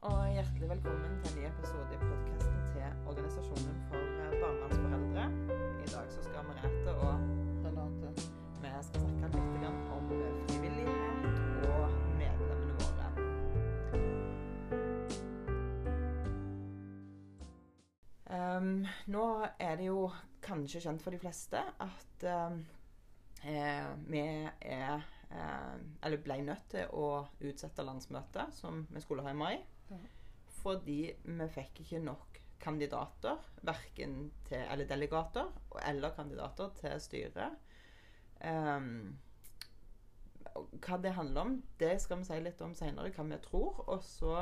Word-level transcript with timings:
og 0.00 0.32
hjertelig 0.32 0.68
velkommen 0.68 1.20
til 1.24 1.32
en 1.32 1.38
ny 1.38 1.46
episode 1.48 1.94
i 1.94 1.98
podkasten 2.00 2.58
til 2.72 2.82
Organisasjonen 3.06 3.76
for 3.88 3.96
eh, 3.98 4.34
barnevernsforeldre. 4.40 5.24
I 5.84 5.88
dag 5.92 6.06
så 6.12 6.22
skal 6.22 6.44
Merete 6.48 6.94
og 6.94 7.14
Renate 7.64 8.10
vi 8.62 8.70
skal 8.88 9.08
snakke 9.18 9.40
litt 9.40 9.66
om 9.96 10.12
eh, 10.16 10.38
frivillighet 10.48 11.24
og 11.68 11.84
medlemmene 12.18 12.74
våre. 12.80 13.06
Um, 18.34 18.86
nå 19.06 19.26
er 19.58 19.76
det 19.80 19.86
jo 19.90 20.08
kanskje 20.44 20.80
kjent 20.86 21.04
for 21.04 21.10
de 21.14 21.20
fleste 21.22 21.60
at 21.88 22.26
um, 22.48 22.64
eh, 23.44 23.92
vi 24.08 24.24
er 24.60 25.10
Eller 26.04 26.20
ble 26.22 26.36
nødt 26.46 26.68
til 26.70 26.90
å 26.94 27.26
utsette 27.42 27.82
landsmøtet, 27.82 28.52
som 28.54 28.84
vi 28.90 29.00
skulle 29.02 29.24
ha 29.26 29.32
i 29.32 29.38
mai. 29.38 29.56
Fordi 30.62 31.00
vi 31.24 31.48
fikk 31.52 31.82
ikke 31.84 32.00
nok 32.04 32.40
kandidater, 32.64 33.42
verken 33.62 34.30
til 34.48 34.62
Eller 34.72 34.88
delegater 34.88 35.50
eller 35.84 36.14
kandidater 36.16 36.70
til 36.78 37.00
styret. 37.00 37.58
Um, 38.44 39.18
hva 40.54 40.98
det 41.02 41.14
handler 41.16 41.40
om, 41.40 41.56
det 41.80 41.96
skal 42.02 42.20
vi 42.20 42.28
si 42.28 42.38
litt 42.40 42.60
om 42.62 42.74
seinere, 42.78 43.12
hva 43.12 43.26
vi 43.28 43.40
tror. 43.44 43.82
Og 43.88 44.04
så 44.06 44.34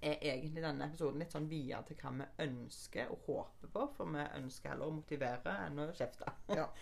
er 0.00 0.20
egentlig 0.20 0.62
denne 0.62 0.86
episoden 0.90 1.22
litt 1.22 1.32
sånn 1.32 1.48
via 1.50 1.80
til 1.86 1.98
hva 2.02 2.12
vi 2.18 2.28
ønsker 2.46 3.12
og 3.14 3.28
håper 3.30 3.72
på. 3.72 3.86
For 3.96 4.12
vi 4.12 4.26
ønsker 4.40 4.74
heller 4.74 4.90
å 4.92 4.98
motivere 4.98 5.56
enn 5.66 5.82
å 5.82 5.90
kjefte. 5.96 6.32
Ja. 6.54 6.68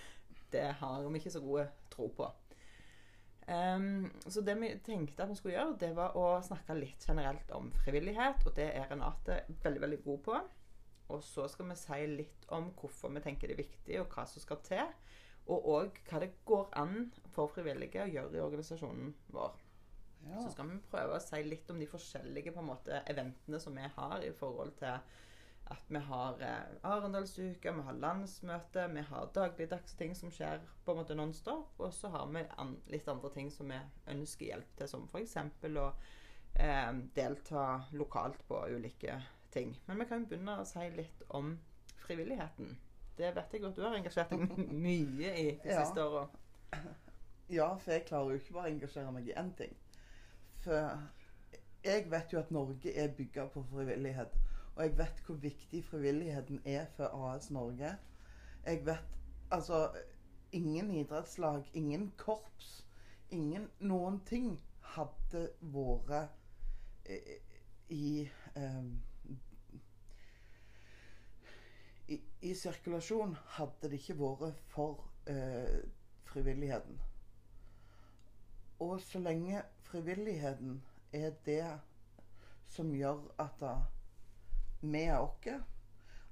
Det 0.55 0.69
har 0.79 1.03
vi 1.03 1.19
ikke 1.19 1.33
så 1.35 1.41
gode 1.43 1.65
tro 1.91 2.05
på. 2.15 2.27
Ehm, 3.47 4.11
så 4.27 4.41
det 4.41 4.55
vi 4.61 4.71
tenkte 4.85 5.25
at 5.25 5.31
vi 5.31 5.37
skulle 5.39 5.57
gjøre, 5.59 5.79
det 5.81 5.91
var 5.97 6.17
å 6.17 6.29
snakke 6.45 6.77
litt 6.79 7.05
generelt 7.09 7.51
om 7.57 7.71
frivillighet. 7.85 8.47
Og 8.47 8.57
det 8.57 8.71
er 8.73 8.89
Renate 8.91 9.43
veldig, 9.65 9.83
veldig 9.85 10.01
god 10.05 10.23
på. 10.29 10.39
Og 11.13 11.21
så 11.25 11.45
skal 11.53 11.69
vi 11.69 11.77
si 11.77 12.01
litt 12.09 12.47
om 12.57 12.71
hvorfor 12.79 13.13
vi 13.13 13.23
tenker 13.25 13.51
det 13.51 13.59
er 13.59 13.65
viktig, 13.67 13.99
og 14.01 14.15
hva 14.15 14.25
som 14.29 14.45
skal 14.45 14.63
til. 14.65 14.95
Og 15.53 15.69
òg 15.75 16.01
hva 16.09 16.23
det 16.23 16.31
går 16.49 16.71
an 16.81 17.11
for 17.35 17.53
frivillige 17.53 18.07
å 18.07 18.09
gjøre 18.09 18.39
i 18.39 18.45
organisasjonen 18.45 19.13
vår. 19.35 19.61
Ja. 20.25 20.41
Så 20.41 20.55
skal 20.55 20.71
vi 20.71 20.81
prøve 20.89 21.19
å 21.19 21.21
si 21.21 21.43
litt 21.45 21.69
om 21.71 21.81
de 21.83 21.89
forskjellige 21.91 22.65
måte, 22.65 23.03
eventene 23.13 23.61
som 23.61 23.77
vi 23.77 23.85
har 23.97 24.25
i 24.25 24.33
forhold 24.39 24.73
til 24.81 24.97
at 25.73 25.87
vi 25.89 25.99
har 25.99 26.41
eh, 26.45 26.75
Arendalsuka, 26.85 27.73
vi 27.73 27.83
har 27.87 27.97
landsmøte, 28.03 28.83
vi 28.93 29.01
har 29.09 29.31
dagligdagse 29.35 29.97
ting 29.97 30.15
som 30.17 30.31
skjer 30.35 30.61
på 30.85 30.93
en 30.93 30.99
måte 31.01 31.17
nonstop. 31.17 31.73
Og 31.81 31.93
så 31.97 32.11
har 32.13 32.27
vi 32.35 32.43
an 32.61 32.75
litt 32.93 33.09
andre 33.09 33.31
ting 33.33 33.51
som 33.51 33.71
vi 33.73 33.79
ønsker 34.13 34.51
hjelp 34.51 34.75
til, 34.77 34.89
som 34.91 35.07
f.eks. 35.09 35.37
å 35.81 35.87
eh, 36.55 36.93
delta 37.17 37.65
lokalt 37.97 38.43
på 38.49 38.61
ulike 38.77 39.17
ting. 39.55 39.73
Men 39.87 39.99
vi 40.03 40.09
kan 40.11 40.25
jo 40.25 40.31
begynne 40.35 40.59
å 40.61 40.67
si 40.69 40.85
litt 40.99 41.25
om 41.29 41.55
frivilligheten. 42.05 42.75
Det 43.17 43.31
vet 43.37 43.53
jeg 43.55 43.63
godt 43.63 43.77
du 43.79 43.85
har 43.87 43.95
engasjert 43.97 44.33
deg 44.35 44.59
mye 44.87 45.33
i 45.39 45.49
de 45.63 45.71
Ja. 45.71 45.85
siste 45.85 46.03
åra. 46.05 46.27
ja, 47.49 47.71
for 47.79 47.93
jeg 47.95 48.07
klarer 48.09 48.35
jo 48.35 48.41
ikke 48.43 48.55
bare 48.57 48.69
å 48.69 48.75
engasjere 48.75 49.13
meg 49.15 49.29
i 49.31 49.37
én 49.39 49.53
ting. 49.57 49.77
For 50.65 50.99
jeg 51.85 52.11
vet 52.11 52.33
jo 52.33 52.41
at 52.41 52.51
Norge 52.53 52.93
er 52.97 53.13
bygga 53.17 53.47
på 53.53 53.63
frivillighet. 53.71 54.35
Og 54.75 54.83
jeg 54.83 54.99
vet 54.99 55.23
hvor 55.27 55.35
viktig 55.35 55.85
frivilligheten 55.85 56.61
er 56.65 56.87
for 56.97 57.29
AS 57.29 57.51
Norge. 57.51 57.97
Jeg 58.67 58.87
vet 58.87 59.19
altså 59.51 59.89
Ingen 60.55 60.91
idrettslag, 60.91 61.71
ingen 61.75 62.13
korps, 62.17 62.87
ingen 63.31 63.65
noen 63.81 64.21
ting 64.23 64.53
hadde 64.95 65.41
vært 65.75 66.37
eh, 67.11 67.41
i 67.91 68.31
eh, 68.55 68.85
i, 72.07 72.21
I 72.41 72.53
sirkulasjon 72.55 73.35
hadde 73.57 73.91
det 73.91 73.99
ikke 73.99 74.17
vært 74.21 74.63
for 74.71 75.03
eh, 75.27 75.83
frivilligheten. 76.31 77.03
Og 78.87 79.01
så 79.03 79.19
lenge 79.19 79.63
frivilligheten 79.89 80.83
er 81.13 81.35
det 81.47 81.65
som 82.69 82.95
gjør 82.95 83.27
at 83.43 83.59
da, 83.59 83.75
vi 84.93 85.05
er 85.09 85.19
oss, 85.19 85.49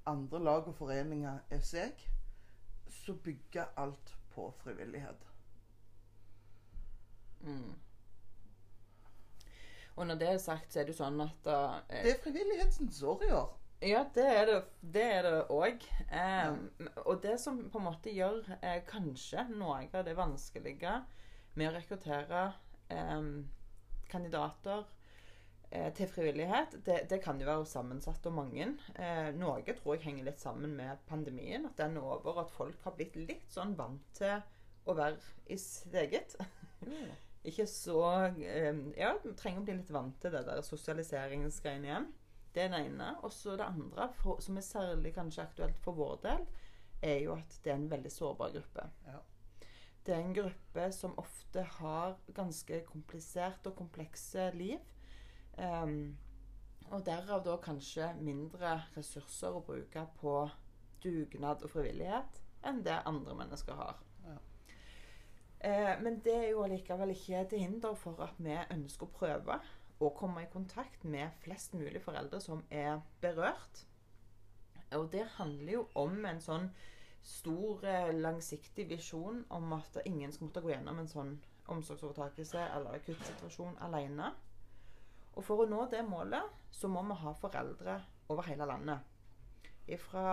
andre 0.05 0.39
lag 0.43 0.67
og 0.67 0.75
foreninger 0.75 1.39
er 1.49 1.63
seg, 1.63 2.03
så 2.91 3.15
bygger 3.15 3.71
alt 3.79 4.15
på 4.33 4.49
frivillighet. 4.63 5.29
Mm. 7.43 7.73
Og 9.95 10.07
når 10.07 10.15
det 10.15 10.29
er 10.29 10.37
sagt, 10.41 10.73
så 10.73 10.79
er 10.81 10.87
det 10.87 10.95
jo 10.95 11.01
sånn 11.03 11.21
at 11.21 11.49
eh, 11.49 12.05
Det 12.05 12.13
er 12.15 12.23
frivillighetens 12.23 13.01
år 13.05 13.25
i 13.27 13.33
år. 13.37 13.51
Ja, 13.83 14.05
det 14.15 14.25
er 14.25 14.45
det 14.47 14.59
det 14.95 15.03
er 15.17 15.25
det 15.27 15.41
òg. 15.51 15.83
Eh, 16.07 16.53
Og 17.03 17.19
det 17.23 17.35
som 17.41 17.59
på 17.69 17.81
en 17.81 17.87
måte 17.89 18.13
gjør 18.15 18.41
eh, 18.61 18.79
kanskje 18.87 19.43
noe 19.51 19.83
av 19.91 20.05
det 20.07 20.15
vanskelige 20.17 20.95
med 21.59 21.69
å 21.69 21.75
rekruttere 21.75 22.45
eh, 22.89 23.27
kandidater 24.09 24.87
til 25.97 26.09
frivillighet, 26.11 26.75
det, 26.85 26.99
det 27.09 27.17
kan 27.23 27.39
jo 27.41 27.47
være 27.47 27.65
sammensatt 27.65 28.25
og 28.29 28.35
mange. 28.37 28.67
Eh, 28.93 29.29
noe 29.37 29.63
tror 29.65 29.95
jeg 29.95 30.03
henger 30.05 30.27
litt 30.27 30.43
sammen 30.43 30.75
med 30.77 31.01
pandemien. 31.09 31.65
At 31.65 31.79
den 31.79 31.97
er 31.97 32.05
over, 32.05 32.43
at 32.43 32.53
folk 32.53 32.77
har 32.85 32.93
blitt 32.97 33.17
litt 33.17 33.47
sånn 33.51 33.73
vant 33.79 34.05
til 34.17 34.37
å 34.85 34.97
være 34.97 35.17
i 35.49 35.57
sitt 35.57 35.95
eget. 35.97 36.35
Ikke 37.49 37.65
så 37.67 37.99
eh, 38.37 38.69
Ja, 38.99 39.15
vi 39.23 39.33
trenger 39.39 39.63
å 39.63 39.67
bli 39.67 39.79
litt 39.79 39.91
vant 39.91 40.19
til 40.21 40.35
det 40.35 40.45
der 40.47 40.61
sosialiseringsgreiene 40.63 41.89
igjen. 41.89 42.11
Det 42.53 42.67
er 42.67 42.73
det 42.75 42.85
ene. 42.85 43.09
Og 43.25 43.33
så 43.33 43.57
det 43.57 43.65
andre, 43.65 44.11
for, 44.21 44.39
som 44.45 44.59
er 44.59 44.67
særlig 44.67 45.15
kanskje 45.17 45.47
aktuelt 45.47 45.79
for 45.83 45.97
vår 45.97 46.19
del, 46.27 46.47
er 47.03 47.19
jo 47.25 47.35
at 47.35 47.59
det 47.63 47.73
er 47.73 47.79
en 47.81 47.91
veldig 47.91 48.11
sårbar 48.13 48.53
gruppe. 48.53 48.87
Ja. 49.09 49.19
Det 50.05 50.13
er 50.13 50.21
en 50.21 50.35
gruppe 50.35 50.89
som 50.91 51.17
ofte 51.19 51.63
har 51.79 52.17
ganske 52.35 52.81
kompliserte 52.87 53.71
og 53.71 53.77
komplekse 53.79 54.49
liv. 54.55 54.79
Ehm, 55.57 56.17
og 56.93 57.05
derav 57.05 57.43
da 57.45 57.57
kanskje 57.61 58.11
mindre 58.21 58.75
ressurser 58.95 59.53
å 59.53 59.63
bruke 59.65 60.05
på 60.19 60.33
dugnad 61.03 61.63
og 61.65 61.71
frivillighet 61.73 62.41
enn 62.67 62.81
det 62.85 62.99
andre 63.09 63.35
mennesker 63.37 63.77
har. 63.77 64.01
Ja. 64.23 64.35
Eh, 65.69 65.93
men 66.03 66.19
det 66.25 66.35
er 66.35 66.49
jo 66.51 66.63
allikevel 66.65 67.15
ikke 67.15 67.45
til 67.49 67.63
hinder 67.65 67.97
for 67.99 68.21
at 68.23 68.37
vi 68.37 68.55
ønsker 68.75 69.07
å 69.07 69.15
prøve 69.17 69.59
å 70.03 70.09
komme 70.17 70.43
i 70.43 70.51
kontakt 70.51 71.03
med 71.07 71.33
flest 71.43 71.75
mulig 71.77 72.01
foreldre 72.03 72.41
som 72.43 72.63
er 72.69 73.01
berørt. 73.21 73.85
Og 74.93 75.09
det 75.11 75.25
handler 75.37 75.73
jo 75.73 75.85
om 75.97 76.25
en 76.29 76.41
sånn 76.43 76.69
stor, 77.23 77.85
eh, 77.87 78.11
langsiktig 78.13 78.89
visjon 78.89 79.45
om 79.49 79.73
at 79.73 79.97
ingen 80.05 80.31
skal 80.31 80.47
måtte 80.47 80.61
gå 80.61 80.73
gjennom 80.73 80.99
en 80.99 81.07
sånn 81.07 81.37
omsorgsovertakelse 81.71 82.59
eller 82.75 82.99
akuttsituasjon 82.99 83.77
alene. 83.81 84.33
Og 85.33 85.45
for 85.45 85.63
å 85.63 85.69
nå 85.69 85.85
det 85.91 86.03
målet, 86.05 86.45
så 86.73 86.89
må 86.91 87.01
vi 87.07 87.17
ha 87.23 87.33
foreldre 87.37 87.97
over 88.29 88.45
hele 88.47 88.67
landet. 88.69 89.09
Fra 89.99 90.27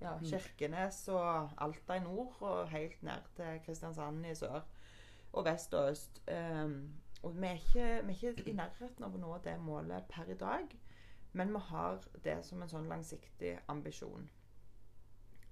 ja, 0.00 0.12
Kirkenes 0.22 1.00
og 1.12 1.56
Alta 1.62 1.96
i 1.96 2.04
nord 2.04 2.36
og 2.44 2.68
helt 2.70 3.02
ned 3.06 3.26
til 3.36 3.60
Kristiansand 3.64 4.26
i 4.28 4.34
sør. 4.36 4.60
Og 5.32 5.44
vest 5.44 5.74
og 5.74 5.90
øst. 5.90 6.22
Um, 6.28 6.94
og 7.22 7.34
vi 7.36 7.46
er, 7.46 7.52
ikke, 7.52 8.06
vi 8.06 8.12
er 8.12 8.36
ikke 8.36 8.50
i 8.50 8.56
nærheten 8.56 9.04
av 9.04 9.14
å 9.16 9.20
nå 9.20 9.36
det 9.44 9.56
målet 9.60 10.04
per 10.12 10.28
i 10.30 10.36
dag, 10.38 10.70
men 11.36 11.52
vi 11.52 11.62
har 11.70 12.04
det 12.24 12.36
som 12.46 12.62
en 12.62 12.70
sånn 12.70 12.88
langsiktig 12.92 13.56
ambisjon. 13.72 14.28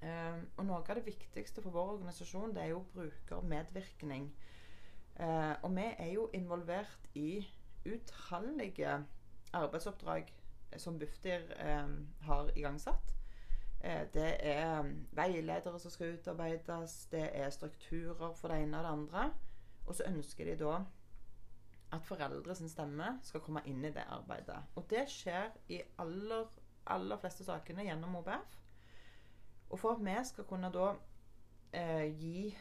Um, 0.04 0.44
og 0.58 0.66
noe 0.68 0.82
av 0.82 0.98
det 0.98 1.06
viktigste 1.06 1.64
for 1.64 1.74
vår 1.74 1.96
organisasjon, 1.96 2.52
det 2.54 2.66
er 2.66 2.72
jo 2.74 2.84
brukermedvirkning. 2.94 4.28
Uh, 5.16 5.54
og 5.64 5.70
vi 5.76 5.88
er 5.88 6.10
jo 6.12 6.28
involvert 6.36 7.08
i 7.16 7.44
utallige 7.86 9.04
arbeidsoppdrag 9.52 10.32
som 10.76 10.98
Bufdir 10.98 11.52
eh, 11.58 11.88
har 12.26 12.50
igangsatt. 12.56 13.14
Eh, 13.80 14.06
Det 14.14 14.36
er 14.40 14.80
um, 14.80 15.06
veiledere 15.12 15.78
som 15.78 15.90
skal 15.90 16.14
utarbeides, 16.18 17.06
det 17.06 17.30
er 17.32 17.50
strukturer 17.50 18.34
for 18.34 18.48
det 18.48 18.62
ene 18.62 18.78
og 18.78 18.84
det 18.84 18.90
andre. 18.90 19.32
Og 19.86 19.94
så 19.94 20.04
ønsker 20.08 20.44
de 20.44 20.56
da 20.64 20.78
at 21.92 22.02
foreldre 22.02 22.54
sin 22.54 22.68
stemme 22.68 23.18
skal 23.22 23.40
komme 23.40 23.62
inn 23.66 23.84
i 23.84 23.92
det 23.92 24.04
arbeidet. 24.08 24.58
Og 24.74 24.90
det 24.90 25.04
skjer 25.08 25.50
i 25.68 25.82
aller, 25.98 26.46
aller 26.86 27.20
fleste 27.20 27.44
sakene 27.44 27.84
gjennom 27.84 28.16
OBF. 28.16 28.56
Og 29.70 29.78
for 29.78 29.94
at 29.94 30.04
vi 30.04 30.16
skal 30.24 30.44
kunne 30.44 30.72
da 30.72 30.94
eh, 31.72 32.08
gi 32.18 32.56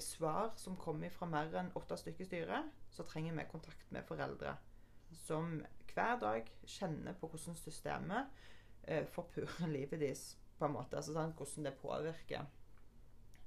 svar 0.00 0.52
som 0.56 0.76
kommer 0.76 1.10
fra 1.10 1.26
mer 1.26 1.52
enn 1.58 1.72
åtte 1.74 1.96
stykker 1.96 2.24
i 2.24 2.28
styret, 2.28 2.72
så 2.96 3.04
trenger 3.04 3.36
vi 3.36 3.48
kontakt 3.50 3.92
med 3.92 4.06
foreldre 4.08 4.56
som 5.26 5.60
hver 5.92 6.18
dag 6.20 6.48
kjenner 6.68 7.16
på 7.20 7.28
hvordan 7.30 7.56
systemet 7.58 8.32
eh, 8.82 9.04
forpurrer 9.12 9.70
livet 9.70 10.00
deres 10.00 10.24
på 10.58 10.66
en 10.66 10.74
måte. 10.76 10.96
Altså 10.98 11.14
sånn, 11.14 11.34
hvordan 11.36 11.68
det 11.68 11.74
påvirker. 11.80 12.46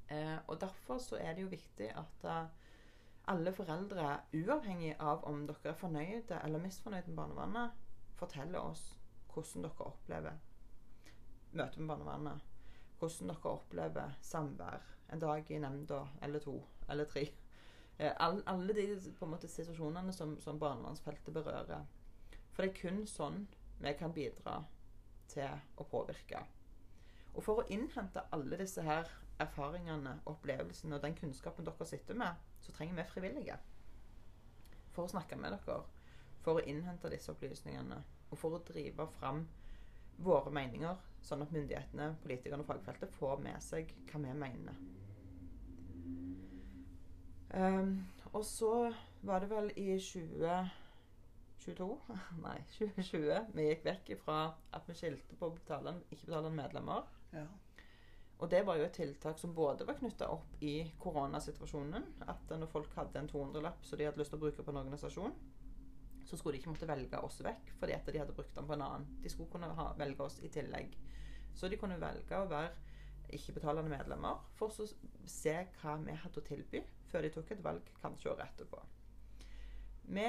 Eh, 0.09 0.37
og 0.47 0.59
derfor 0.61 1.01
så 1.03 1.19
er 1.21 1.35
det 1.35 1.45
jo 1.45 1.51
viktig 1.51 1.89
at 1.97 2.25
eh, 2.25 2.69
alle 3.29 3.53
foreldre, 3.53 4.15
uavhengig 4.33 4.95
av 4.97 5.25
om 5.29 5.43
dere 5.49 5.73
er 5.73 5.77
fornøyde 5.77 6.39
eller 6.43 6.63
misfornøyde 6.63 7.11
med 7.11 7.19
barnevernet, 7.19 7.83
forteller 8.19 8.61
oss 8.61 8.87
hvordan 9.33 9.67
dere 9.67 9.89
opplever 9.91 10.39
møtet 11.53 11.81
med 11.81 11.91
barnevernet. 11.91 12.47
Hvordan 12.99 13.31
dere 13.31 13.53
opplever 13.53 14.17
samvær 14.25 14.87
en 15.13 15.21
dag 15.21 15.51
i 15.51 15.61
nemnda, 15.61 16.03
eller 16.21 16.41
to, 16.43 16.57
eller 16.89 17.07
tre. 17.09 17.27
Eh, 17.99 18.13
all, 18.17 18.41
alle 18.45 18.73
de 18.73 18.85
måte, 19.27 19.47
situasjonene 19.51 20.13
som, 20.15 20.37
som 20.39 20.59
barnevernsfeltet 20.59 21.33
berører. 21.35 21.83
For 22.53 22.63
det 22.63 22.69
er 22.71 22.77
kun 22.77 23.01
sånn 23.07 23.41
vi 23.79 23.91
kan 23.99 24.13
bidra 24.15 24.61
til 25.31 25.59
å 25.75 25.87
påvirke. 25.87 26.45
Og 27.35 27.43
for 27.43 27.59
å 27.59 27.67
innhente 27.71 28.23
alle 28.35 28.59
disse 28.59 28.83
her 28.83 29.09
erfaringene, 29.39 30.17
opplevelsene 30.31 30.95
og 30.95 31.03
den 31.03 31.15
kunnskapen 31.15 31.67
dere 31.67 31.87
sitter 31.87 32.17
med, 32.19 32.39
så 32.63 32.71
trenger 32.75 33.01
vi 33.01 33.07
frivillige. 33.11 33.59
For 34.95 35.03
å 35.05 35.11
snakke 35.11 35.35
med 35.39 35.55
dere, 35.55 35.81
for 36.43 36.59
å 36.59 36.63
innhente 36.63 37.11
disse 37.11 37.31
opplysningene, 37.35 37.99
og 38.29 38.39
for 38.39 38.55
å 38.55 38.63
drive 38.67 39.09
fram 39.19 39.43
våre 40.23 40.51
meninger, 40.55 41.03
sånn 41.23 41.43
at 41.43 41.51
myndighetene, 41.55 42.13
politikerne 42.23 42.63
og 42.63 42.71
fagfeltet 42.71 43.15
får 43.19 43.43
med 43.43 43.63
seg 43.63 43.91
hva 44.07 44.23
vi 44.23 44.39
mener. 44.39 44.79
Um, 47.53 48.07
og 48.33 48.45
så 48.45 48.93
var 49.25 49.39
det 49.41 49.49
vel 49.49 49.71
i 49.81 49.97
2022 49.97 51.87
Nei, 52.45 52.59
2020 52.75 53.47
vi 53.55 53.65
gikk 53.71 53.87
vekk 53.87 54.11
fra 54.21 54.37
at 54.75 54.85
vi 54.85 54.93
skilte 54.97 55.37
på 55.39 55.49
betale, 55.55 55.95
ikke-betalende 56.11 56.53
medlemmer. 56.61 57.09
Ja. 57.33 57.47
Og 58.39 58.47
det 58.51 58.61
var 58.67 58.77
jo 58.79 58.85
et 58.87 58.95
tiltak 58.95 59.39
som 59.39 59.55
både 59.55 59.87
var 59.87 59.97
knytta 59.99 60.29
opp 60.31 60.61
i 60.63 60.93
koronasituasjonen. 61.01 62.05
At 62.31 62.51
når 62.53 62.69
folk 62.71 62.93
hadde 62.95 63.19
en 63.19 63.31
200-lapp 63.31 63.83
som 63.83 63.99
de 63.99 64.07
hadde 64.07 64.21
lyst 64.21 64.31
til 64.31 64.39
å 64.39 64.43
bruke 64.45 64.63
på 64.63 64.71
en 64.71 64.79
organisasjon, 64.85 65.33
så 66.29 66.37
skulle 66.37 66.55
de 66.55 66.61
ikke 66.61 66.71
måtte 66.71 66.87
velge 66.87 67.19
oss 67.25 67.41
vekk 67.43 67.73
fordi 67.79 67.95
at 67.97 68.07
de 68.07 68.21
hadde 68.21 68.35
brukt 68.37 68.55
den 68.55 68.67
på 68.69 68.75
en 68.77 68.85
annen. 68.85 69.07
De 69.23 69.31
skulle 69.33 69.51
kunne 69.51 69.73
ha, 69.75 69.87
velge 69.99 70.23
oss 70.23 70.37
i 70.45 70.51
tillegg. 70.53 70.95
Så 71.57 71.67
de 71.67 71.79
kunne 71.81 71.99
velge 71.99 72.37
å 72.37 72.47
være 72.47 72.88
ikke-betalende 73.35 73.91
medlemmer 73.91 74.41
for 74.57 74.71
å 74.71 74.87
se 75.29 75.55
hva 75.81 75.95
vi 76.03 76.15
hadde 76.23 76.41
å 76.41 76.45
tilby, 76.47 76.83
før 77.09 77.25
de 77.25 77.33
tok 77.33 77.51
et 77.53 77.63
valg 77.65 77.91
kanskje 78.01 78.31
året 78.33 78.45
etterpå. 78.47 78.81
Vi 80.09 80.27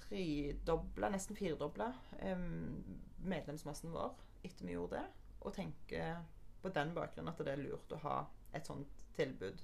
tredobla, 0.00 1.10
nesten 1.14 1.38
firedobla, 1.38 1.90
medlemsmassen 3.26 3.94
vår 3.94 4.14
etter 4.46 4.66
vi 4.66 4.76
gjorde 4.76 5.00
det, 5.00 5.06
og 5.42 5.54
tenker 5.54 6.20
på 6.62 6.72
den 6.74 6.92
bakgrunnen 6.94 7.32
at 7.32 7.42
det 7.46 7.54
er 7.54 7.62
lurt 7.62 7.94
å 7.94 8.02
ha 8.02 8.16
et 8.54 8.66
sånt 8.66 9.06
tilbud. 9.16 9.62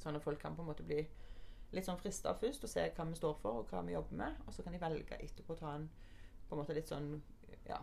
Sånn 0.00 0.16
at 0.16 0.24
folk 0.24 0.40
kan 0.40 0.56
på 0.56 0.64
en 0.64 0.70
måte 0.70 0.86
bli 0.86 1.00
litt 1.74 1.86
sånn 1.88 1.98
frista 1.98 2.34
først 2.38 2.64
og 2.64 2.70
se 2.70 2.84
hva 2.94 3.06
vi 3.08 3.18
står 3.18 3.36
for 3.42 3.62
og 3.62 3.70
hva 3.72 3.82
vi 3.86 3.96
jobber 3.96 4.20
med. 4.20 4.40
Og 4.46 4.54
så 4.54 4.64
kan 4.64 4.74
de 4.74 4.80
velge 4.82 5.18
etterpå 5.18 5.56
å 5.56 5.60
ta 5.60 5.74
en 5.74 5.88
på 6.44 6.54
en 6.54 6.60
måte 6.60 6.76
litt 6.76 6.90
sånn 6.90 7.08
ja, 7.66 7.80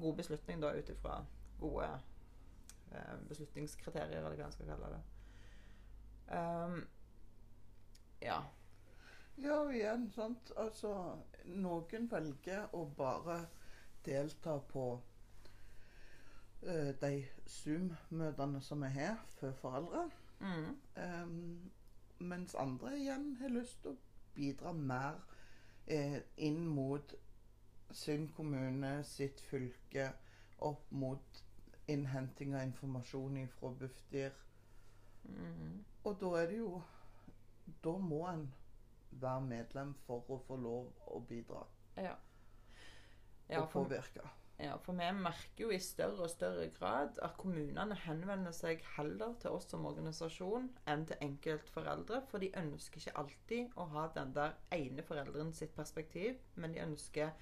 god 0.00 0.16
beslutning 0.18 0.62
da 0.62 0.72
ut 0.74 0.90
ifra 0.92 1.20
gode 1.60 1.88
beslutningskriterier, 3.28 4.20
eller 4.20 4.36
hva 4.36 4.46
en 4.48 4.54
skal 4.54 4.70
kalle 4.72 4.92
det. 4.94 5.02
Um, 6.28 6.78
ja. 8.22 8.38
Ja, 9.38 9.60
og 9.60 9.74
igjen, 9.74 10.08
sant. 10.14 10.52
Altså, 10.56 10.92
noen 11.46 12.08
velger 12.10 12.74
å 12.74 12.84
bare 12.98 13.38
delta 14.06 14.58
på 14.72 14.86
uh, 16.66 16.90
de 17.02 17.12
Zoom-møtene 17.46 18.62
som 18.64 18.82
er 18.82 18.96
her 18.96 19.20
for 19.38 19.54
foreldre. 19.62 20.08
Mm. 20.40 20.70
Um, 20.96 21.70
mens 22.18 22.54
andre 22.58 22.96
igjen 22.98 23.36
har 23.40 23.54
lyst 23.54 23.82
til 23.82 23.94
å 23.94 24.00
bidra 24.34 24.72
mer 24.72 25.18
eh, 25.86 26.18
inn 26.36 26.66
mot 26.66 27.14
sin 27.94 28.28
kommune, 28.36 28.98
sitt 29.04 29.40
fylke, 29.40 30.10
opp 30.58 30.90
mot 30.90 31.42
innhenting 31.88 32.54
av 32.54 32.62
informasjon 32.68 33.40
fra 33.58 33.72
Bufdir. 33.80 34.36
Mm. 35.24 35.84
Og 36.04 36.16
da 36.20 36.30
er 36.42 36.46
det 36.48 36.58
jo 36.62 36.82
Da 37.84 37.92
må 38.00 38.22
en 38.30 38.46
være 39.10 39.40
medlem 39.44 39.94
for 40.06 40.24
å 40.32 40.38
få 40.46 40.56
lov 40.56 40.88
å 41.12 41.20
bidra 41.28 41.66
Ja. 41.96 42.14
Ja, 43.48 43.60
og 43.60 43.70
påvirke. 43.72 44.24
ja, 44.60 44.76
for 44.84 44.92
vi 44.92 45.10
merker 45.12 45.64
jo 45.64 45.70
i 45.70 45.78
større 45.78 46.26
og 46.26 46.30
større 46.30 46.68
grad 46.78 47.18
at 47.22 47.36
kommunene 47.40 47.94
henvender 48.04 48.52
seg 48.52 48.82
heller 48.96 49.34
til 49.40 49.56
oss 49.56 49.68
som 49.70 49.86
organisasjon 49.88 50.68
enn 50.86 51.06
til 51.08 51.16
enkeltforeldre, 51.24 52.22
for 52.28 52.38
de 52.38 52.50
ønsker 52.56 53.00
ikke 53.00 53.16
alltid 53.22 53.76
å 53.76 53.88
ha 53.94 54.08
den 54.14 54.34
der 54.36 54.58
ene 54.76 55.02
foreldren 55.02 55.52
sitt 55.52 55.74
perspektiv, 55.76 56.36
men 56.54 56.72
de 56.72 56.84
ønsker 56.84 57.32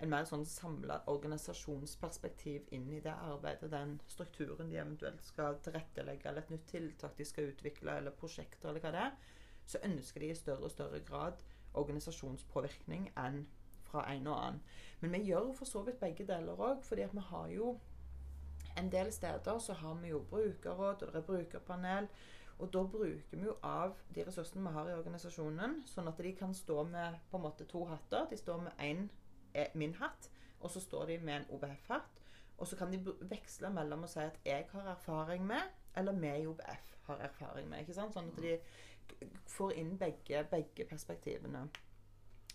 en 0.00 0.10
mer 0.12 0.24
sånn 0.28 0.46
samla 0.48 1.02
organisasjonsperspektiv 1.12 2.70
inn 2.76 2.88
i 2.96 3.02
det 3.04 3.12
arbeidet, 3.12 3.70
den 3.72 3.98
strukturen 4.08 4.72
de 4.72 4.78
eventuelt 4.80 5.24
skal 5.24 5.58
tilrettelegge, 5.64 6.28
eller 6.30 6.46
et 6.46 6.54
nytt 6.54 6.66
tiltak 6.72 7.18
de 7.18 7.26
skal 7.28 7.52
utvikle, 7.52 7.98
eller 8.00 8.16
prosjekter, 8.16 8.70
eller 8.70 8.80
hva 8.84 8.94
det 8.94 9.04
er, 9.06 9.36
så 9.68 9.82
ønsker 9.86 10.24
de 10.24 10.32
i 10.32 10.38
større 10.38 10.66
og 10.66 10.72
større 10.72 11.02
grad 11.06 11.44
organisasjonspåvirkning 11.78 13.10
enn 13.20 13.44
fra 13.90 14.06
en 14.14 14.26
og 14.30 14.38
annen. 14.38 14.60
Men 15.00 15.14
vi 15.14 15.30
gjør 15.30 15.52
for 15.58 15.68
så 15.68 15.84
vidt 15.86 16.00
begge 16.00 16.26
deler 16.26 16.58
òg, 16.58 16.82
fordi 16.86 17.04
at 17.06 17.14
vi 17.14 17.28
har 17.30 17.52
jo 17.54 17.76
en 18.78 18.90
del 18.92 19.12
steder 19.12 19.58
så 19.58 19.72
har 19.72 19.94
vi 20.00 20.08
jo 20.12 20.24
brukerråd, 20.30 21.02
og 21.02 21.12
det 21.12 21.18
er 21.20 21.26
brukerpanel. 21.26 22.08
Og 22.60 22.72
da 22.72 22.82
bruker 22.84 23.38
vi 23.38 23.46
jo 23.46 23.56
av 23.64 23.96
de 24.14 24.24
ressursene 24.26 24.62
vi 24.66 24.74
har 24.74 24.90
i 24.90 24.96
organisasjonen, 24.98 25.80
sånn 25.88 26.10
at 26.10 26.20
de 26.20 26.32
kan 26.36 26.52
stå 26.54 26.82
med 26.88 27.16
på 27.30 27.38
en 27.38 27.44
måte 27.46 27.66
to 27.68 27.86
hatter. 27.88 28.26
De 28.30 28.36
står 28.36 28.60
med 28.66 28.84
én 28.84 29.06
min 29.74 29.94
hatt, 29.98 30.30
og 30.60 30.70
så 30.70 30.80
står 30.80 31.06
de 31.06 31.18
med 31.24 31.36
en 31.36 31.46
OBF-hatt. 31.56 32.20
Og 32.60 32.68
så 32.68 32.76
kan 32.76 32.92
de 32.92 33.00
veksle 33.30 33.70
mellom 33.72 34.04
å 34.04 34.08
si 34.10 34.20
at 34.20 34.38
'jeg 34.44 34.66
har 34.72 34.90
erfaring 34.92 35.46
med', 35.46 35.70
eller 35.96 36.12
'vi 36.12 36.42
i 36.42 36.46
OBF 36.46 36.96
har 37.06 37.16
erfaring 37.16 37.68
med'. 37.68 37.80
ikke 37.80 37.94
sant? 37.94 38.14
Sånn 38.14 38.28
at 38.28 38.42
de 38.42 38.58
får 39.46 39.72
inn 39.72 39.98
begge, 39.98 40.44
begge 40.50 40.84
perspektivene. 40.84 41.68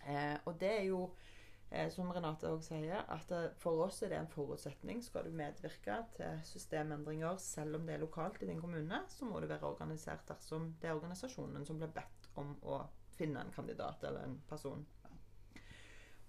Eh, 0.06 0.38
og 0.46 0.60
det 0.60 0.72
er 0.80 0.84
jo, 0.84 1.16
eh, 1.72 1.90
som 1.92 2.12
Renate 2.12 2.50
også 2.50 2.68
sier, 2.68 3.02
at 3.10 3.32
eh, 3.32 3.50
for 3.58 3.86
oss 3.86 4.04
er 4.04 4.10
det 4.10 4.20
en 4.20 4.28
forutsetning. 4.28 5.04
Skal 5.04 5.26
du 5.26 5.32
medvirke 5.32 5.98
til 6.16 6.40
systemendringer 6.44 7.38
selv 7.38 7.76
om 7.76 7.88
det 7.88 7.96
er 7.96 8.04
lokalt 8.04 8.44
i 8.44 8.46
din 8.46 8.62
kommune, 8.62 9.02
så 9.10 9.26
må 9.26 9.40
du 9.40 9.48
være 9.48 9.68
organisert 9.68 10.28
dersom 10.28 10.76
det 10.82 10.90
er 10.90 10.96
organisasjonen 10.96 11.66
som 11.66 11.78
blir 11.78 11.94
bedt 11.96 12.30
om 12.36 12.56
å 12.64 12.84
finne 13.18 13.42
en 13.42 13.52
kandidat 13.56 14.04
eller 14.04 14.24
en 14.24 14.42
person. 14.50 14.86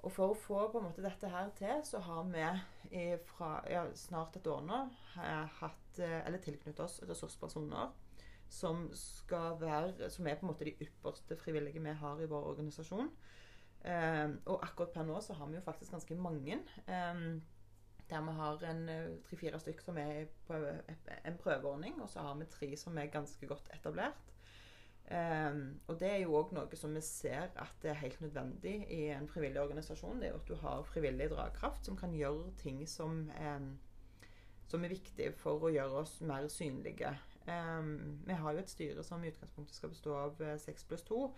Og 0.04 0.12
for 0.12 0.32
å 0.32 0.38
få 0.38 0.58
på 0.70 0.80
en 0.80 0.88
måte 0.88 1.04
dette 1.04 1.28
her 1.32 1.48
til, 1.58 1.80
så 1.86 1.98
har 2.04 2.26
vi 2.30 3.06
fra 3.30 3.56
ja, 3.70 3.86
snart 3.98 4.36
et 4.38 4.46
år 4.46 4.60
nå 4.66 4.82
eh, 5.18 5.56
hatt, 5.60 5.98
eh, 5.98 6.20
eller 6.26 6.42
tilknyttet 6.42 6.84
oss 6.84 7.00
ressurspersoner 7.08 7.94
som 8.48 8.84
skal 8.94 9.56
være 9.58 10.10
Som 10.10 10.26
er 10.26 10.36
på 10.38 10.46
en 10.46 10.52
måte 10.52 10.64
de 10.64 10.76
ypperste 10.80 11.36
frivillige 11.36 11.82
vi 11.82 11.96
har 11.98 12.20
i 12.22 12.28
vår 12.30 12.52
organisasjon. 12.52 13.10
Eh, 13.82 14.28
og 14.46 14.62
akkurat 14.62 14.94
per 14.94 15.06
nå 15.08 15.18
så 15.20 15.34
har 15.34 15.50
vi 15.50 15.58
jo 15.58 15.64
faktisk 15.66 15.90
ganske 15.90 16.14
mange. 16.14 16.60
Eh, 16.86 17.20
der 18.10 18.22
vi 18.22 18.32
har 18.38 18.64
en 18.70 18.88
eh, 18.88 19.18
tre-fire 19.26 19.58
stykk 19.58 19.82
som 19.82 19.98
er 19.98 20.26
på 20.46 20.54
en 21.24 21.38
prøveordning, 21.42 22.00
og 22.02 22.08
så 22.08 22.22
har 22.22 22.38
vi 22.38 22.46
tre 22.50 22.76
som 22.76 22.98
er 22.98 23.10
ganske 23.10 23.46
godt 23.46 23.70
etablert. 23.74 24.32
Um, 25.06 25.80
og 25.86 26.00
det 26.00 26.08
er 26.10 26.16
jo 26.24 26.34
òg 26.34 26.50
noe 26.56 26.78
som 26.78 26.94
vi 26.96 27.00
ser 27.06 27.52
at 27.62 27.74
det 27.82 27.92
er 27.92 28.00
helt 28.00 28.18
nødvendig 28.24 28.74
i 28.90 29.04
en 29.14 29.28
frivillig 29.30 29.60
organisasjon. 29.62 30.18
Det 30.18 30.28
er 30.28 30.32
jo 30.34 30.40
at 30.40 30.48
du 30.48 30.56
har 30.64 30.88
frivillig 30.88 31.28
dragkraft 31.30 31.86
som 31.86 31.98
kan 31.98 32.14
gjøre 32.14 32.50
ting 32.58 32.80
som, 32.90 33.20
um, 33.38 33.68
som 34.66 34.84
er 34.84 34.94
viktig 34.96 35.28
for 35.38 35.62
å 35.62 35.70
gjøre 35.70 36.02
oss 36.02 36.16
mer 36.26 36.48
synlige. 36.50 37.12
Um, 37.46 38.18
vi 38.26 38.34
har 38.34 38.56
jo 38.56 38.64
et 38.64 38.72
styre 38.72 39.04
som 39.06 39.22
i 39.22 39.30
utgangspunktet 39.30 39.78
skal 39.78 39.92
bestå 39.94 40.16
av 40.18 40.42
eh, 40.42 40.56
seks 40.58 40.88
pluss 40.90 41.06
to. 41.06 41.28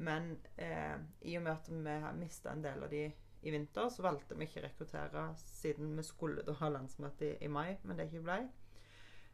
Men 0.00 0.30
uh, 0.56 0.96
i 1.20 1.36
og 1.36 1.44
med 1.44 1.52
at 1.52 1.68
vi 1.68 1.98
har 2.06 2.16
mista 2.16 2.54
en 2.54 2.64
del 2.64 2.86
av 2.86 2.88
de 2.94 3.10
i 3.42 3.52
vinter, 3.52 3.90
så 3.92 4.02
valgte 4.02 4.38
vi 4.38 4.48
ikke 4.48 4.62
å 4.62 4.64
rekruttere 4.64 5.26
siden 5.36 5.92
vi 5.98 6.06
skulle 6.06 6.42
da 6.46 6.56
ha 6.62 6.72
landsmøte 6.72 7.28
i, 7.28 7.36
i 7.44 7.52
mai, 7.52 7.76
men 7.84 8.00
det 8.00 8.08
ikke 8.08 8.24
ble 8.24 8.38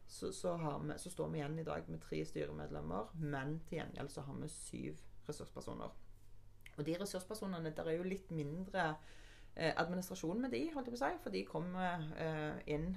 så, 0.07 0.31
så, 0.33 0.55
har 0.61 0.79
vi, 0.79 0.97
så 0.97 1.09
står 1.09 1.29
vi 1.29 1.39
igjen 1.39 1.59
i 1.59 1.67
dag 1.67 1.89
med 1.89 2.01
tre 2.01 2.21
styremedlemmer, 2.25 3.13
men 3.21 3.59
til 3.67 3.79
gjengjeld 3.79 4.11
så 4.13 4.23
har 4.27 4.39
vi 4.41 4.49
syv 4.51 5.01
ressurspersoner. 5.27 5.93
Og 6.77 6.85
de 6.85 6.97
ressurspersonene, 6.99 7.73
der 7.75 7.89
er 7.89 7.97
jo 7.97 8.07
litt 8.07 8.31
mindre 8.35 8.89
eh, 9.55 9.71
administrasjon 9.71 10.41
med 10.41 10.51
de, 10.53 10.65
holdt 10.73 10.89
jeg 10.89 10.95
på 10.95 10.99
å 10.99 11.03
si, 11.03 11.21
for 11.23 11.35
de 11.35 11.43
kommer 11.47 12.05
eh, 12.21 12.57
inn 12.75 12.91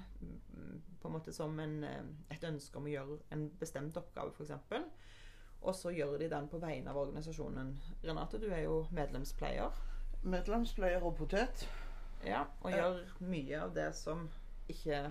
på 0.99 1.07
en 1.07 1.15
måte 1.15 1.33
som 1.33 1.55
en, 1.63 1.77
eh, 1.87 2.09
et 2.35 2.43
ønske 2.43 2.77
om 2.77 2.89
å 2.89 2.93
gjøre 2.93 3.19
en 3.35 3.47
bestemt 3.59 3.97
oppgave, 3.99 4.35
f.eks. 4.35 5.15
Og 5.59 5.75
så 5.75 5.91
gjør 5.91 6.17
de 6.21 6.29
den 6.31 6.47
på 6.51 6.59
vegne 6.61 6.91
av 6.91 6.99
organisasjonen. 7.01 7.73
Renate, 8.03 8.39
du 8.39 8.47
er 8.51 8.63
jo 8.67 8.83
medlemspleier. 8.95 9.79
Medlemspleier 10.23 11.03
og 11.03 11.17
potet. 11.19 11.65
Ja, 12.27 12.45
og 12.61 12.71
gjør 12.75 13.01
mye 13.23 13.59
av 13.63 13.73
det 13.75 13.89
som 13.95 14.27
ikke 14.71 15.09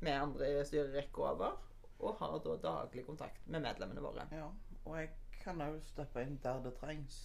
vi 0.00 0.10
andre 0.12 0.50
i 0.50 0.64
styret 0.66 0.94
rekker 0.94 1.28
over. 1.30 1.60
Og 2.04 2.16
har 2.18 2.38
da 2.44 2.56
daglig 2.60 3.06
kontakt 3.06 3.46
med 3.46 3.62
medlemmene 3.64 4.02
våre. 4.02 4.26
Ja. 4.34 4.48
Og 4.84 4.98
jeg 4.98 5.12
kan 5.44 5.62
òg 5.64 5.78
steppe 5.86 6.24
inn 6.24 6.38
der 6.42 6.60
det 6.64 6.74
trengs. 6.80 7.24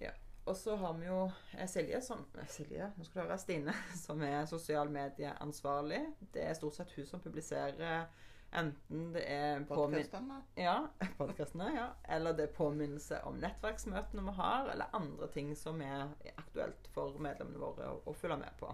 Ja. 0.00 0.12
og 0.48 0.56
så 0.56 0.74
har 0.76 0.94
vi 0.96 1.06
jo 1.06 1.30
Silje, 1.68 2.00
som 2.02 2.24
Silje, 2.48 2.86
nå 2.96 3.04
skal 3.04 3.20
du 3.20 3.26
høre, 3.26 3.38
Stine, 3.38 3.74
som 4.06 4.22
er 4.24 4.48
sosialmedieansvarlig. 4.48 6.00
Det 6.34 6.44
er 6.44 6.56
stort 6.58 6.78
sett 6.78 6.96
hun 6.96 7.06
som 7.06 7.20
publiserer 7.20 8.08
enten 8.52 9.12
det 9.14 9.22
er 9.30 9.60
Podkastene? 9.68 10.40
Ja, 10.58 10.88
podcastene, 11.18 11.70
ja. 11.76 11.86
Eller 12.08 12.34
det 12.34 12.48
er 12.48 12.54
påminnelse 12.56 13.20
om 13.28 13.38
nettverksmøtene 13.42 14.24
vi 14.26 14.34
har, 14.40 14.70
eller 14.72 14.96
andre 14.96 15.28
ting 15.34 15.52
som 15.56 15.80
er 15.84 16.08
aktuelt 16.36 16.90
for 16.94 17.18
medlemmene 17.22 17.60
våre 17.60 17.92
å, 17.92 18.00
å 18.10 18.16
følge 18.16 18.40
med 18.42 18.56
på. 18.58 18.72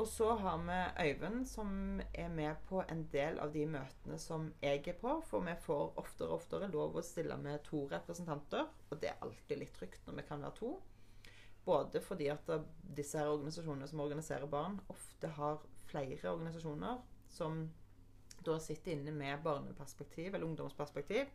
Og 0.00 0.06
så 0.08 0.30
har 0.40 0.60
vi 0.64 1.08
Øyvind, 1.10 1.42
som 1.46 2.00
er 2.14 2.28
med 2.32 2.56
på 2.68 2.80
en 2.88 3.02
del 3.12 3.36
av 3.38 3.50
de 3.52 3.66
møtene 3.68 4.16
som 4.18 4.46
jeg 4.62 4.80
er 4.88 4.96
på. 4.96 5.18
For 5.28 5.44
vi 5.44 5.52
får 5.60 5.98
oftere 6.00 6.30
og 6.30 6.38
oftere 6.38 6.70
lov 6.72 6.96
å 6.96 7.02
stille 7.04 7.36
med 7.36 7.60
to 7.66 7.82
representanter. 7.90 8.70
Og 8.88 9.02
det 9.02 9.10
er 9.10 9.20
alltid 9.26 9.60
litt 9.60 9.74
trygt 9.76 10.08
når 10.08 10.22
vi 10.22 10.24
kan 10.30 10.46
være 10.46 10.56
to. 10.56 10.72
Både 11.66 12.00
fordi 12.00 12.30
at 12.32 12.48
disse 12.96 13.20
her 13.20 13.28
organisasjonene 13.28 13.90
som 13.90 14.00
organiserer 14.00 14.48
barn, 14.48 14.80
ofte 14.88 15.34
har 15.36 15.60
flere 15.90 16.32
organisasjoner 16.32 17.02
som 17.28 17.66
da 18.46 18.56
sitter 18.62 18.94
inne 18.94 19.12
med 19.12 19.42
barneperspektiv 19.44 20.32
eller 20.32 20.48
ungdomsperspektiv. 20.48 21.28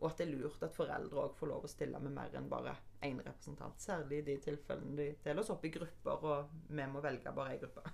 Og 0.00 0.08
at 0.08 0.20
det 0.20 0.26
er 0.26 0.32
lurt 0.40 0.62
at 0.64 0.74
foreldre 0.74 1.26
òg 1.26 1.36
får 1.36 1.50
lov 1.50 1.66
å 1.66 1.70
stille 1.70 2.00
med 2.00 2.14
mer 2.16 2.32
enn 2.38 2.48
bare 2.48 2.72
én 3.04 3.20
representant. 3.20 3.76
Særlig 3.80 4.22
i 4.22 4.26
de 4.30 4.36
tilfellene 4.46 4.96
de 4.96 5.08
deler 5.24 5.42
oss 5.42 5.52
opp 5.52 5.64
i 5.68 5.72
grupper, 5.74 6.24
og 6.24 6.54
vi 6.68 6.86
må 6.88 7.02
velge 7.04 7.34
bare 7.36 7.56
én 7.56 7.60
gruppe. 7.60 7.84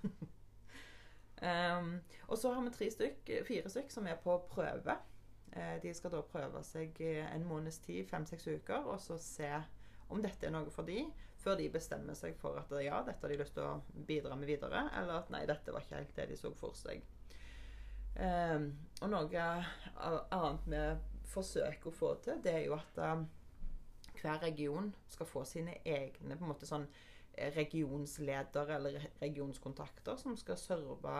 um, 1.43 1.91
og 2.29 2.39
så 2.39 2.53
har 2.55 2.63
vi 2.63 2.73
tre 2.77 2.89
stykk, 2.95 3.33
fire 3.49 3.71
stykk 3.73 3.91
som 3.91 4.07
er 4.07 4.19
på 4.23 4.37
prøve. 4.51 4.95
Eh, 5.51 5.75
de 5.83 5.93
skal 5.95 6.13
da 6.13 6.23
prøve 6.27 6.63
seg 6.63 6.99
en 7.03 7.47
måneds 7.47 7.81
tid, 7.83 8.05
fem-seks 8.07 8.47
uker, 8.47 8.87
og 8.87 8.99
så 9.03 9.19
se 9.21 9.51
om 10.07 10.23
dette 10.23 10.47
er 10.47 10.53
noe 10.55 10.71
for 10.71 10.87
de, 10.87 11.01
før 11.41 11.57
de 11.59 11.67
bestemmer 11.71 12.15
seg 12.17 12.35
for 12.39 12.59
at 12.59 12.71
ja, 12.83 13.01
dette 13.05 13.23
har 13.23 13.33
de 13.33 13.39
lyst 13.41 13.55
til 13.57 13.65
å 13.67 14.03
bidra 14.07 14.35
med 14.39 14.49
videre, 14.49 14.87
eller 14.95 15.21
at 15.21 15.31
nei, 15.33 15.43
dette 15.49 15.73
var 15.73 15.83
ikke 15.83 15.99
helt 15.99 16.15
det 16.15 16.29
de 16.31 16.39
så 16.39 16.51
for 16.55 16.77
seg. 16.77 17.03
Um, 18.17 18.71
og 19.03 19.11
noe 19.13 19.45
annet 20.33 20.63
vi 20.71 20.81
forsøker 21.27 21.89
å 21.89 21.95
få 21.95 22.13
til, 22.23 22.39
det 22.43 22.53
er 22.53 22.63
jo 22.67 22.77
at 22.77 23.01
um, 23.03 23.25
hver 24.17 24.41
region 24.43 24.89
skal 25.11 25.29
få 25.29 25.43
sine 25.45 25.77
egne 25.85 26.37
på 26.37 26.45
en 26.45 26.51
måte 26.51 26.69
sånn 26.69 26.87
eh, 27.33 27.51
regionsledere 27.55 28.77
eller 28.77 29.09
regionskontakter 29.21 30.17
som 30.21 30.37
skal 30.39 30.59
serve 30.61 31.17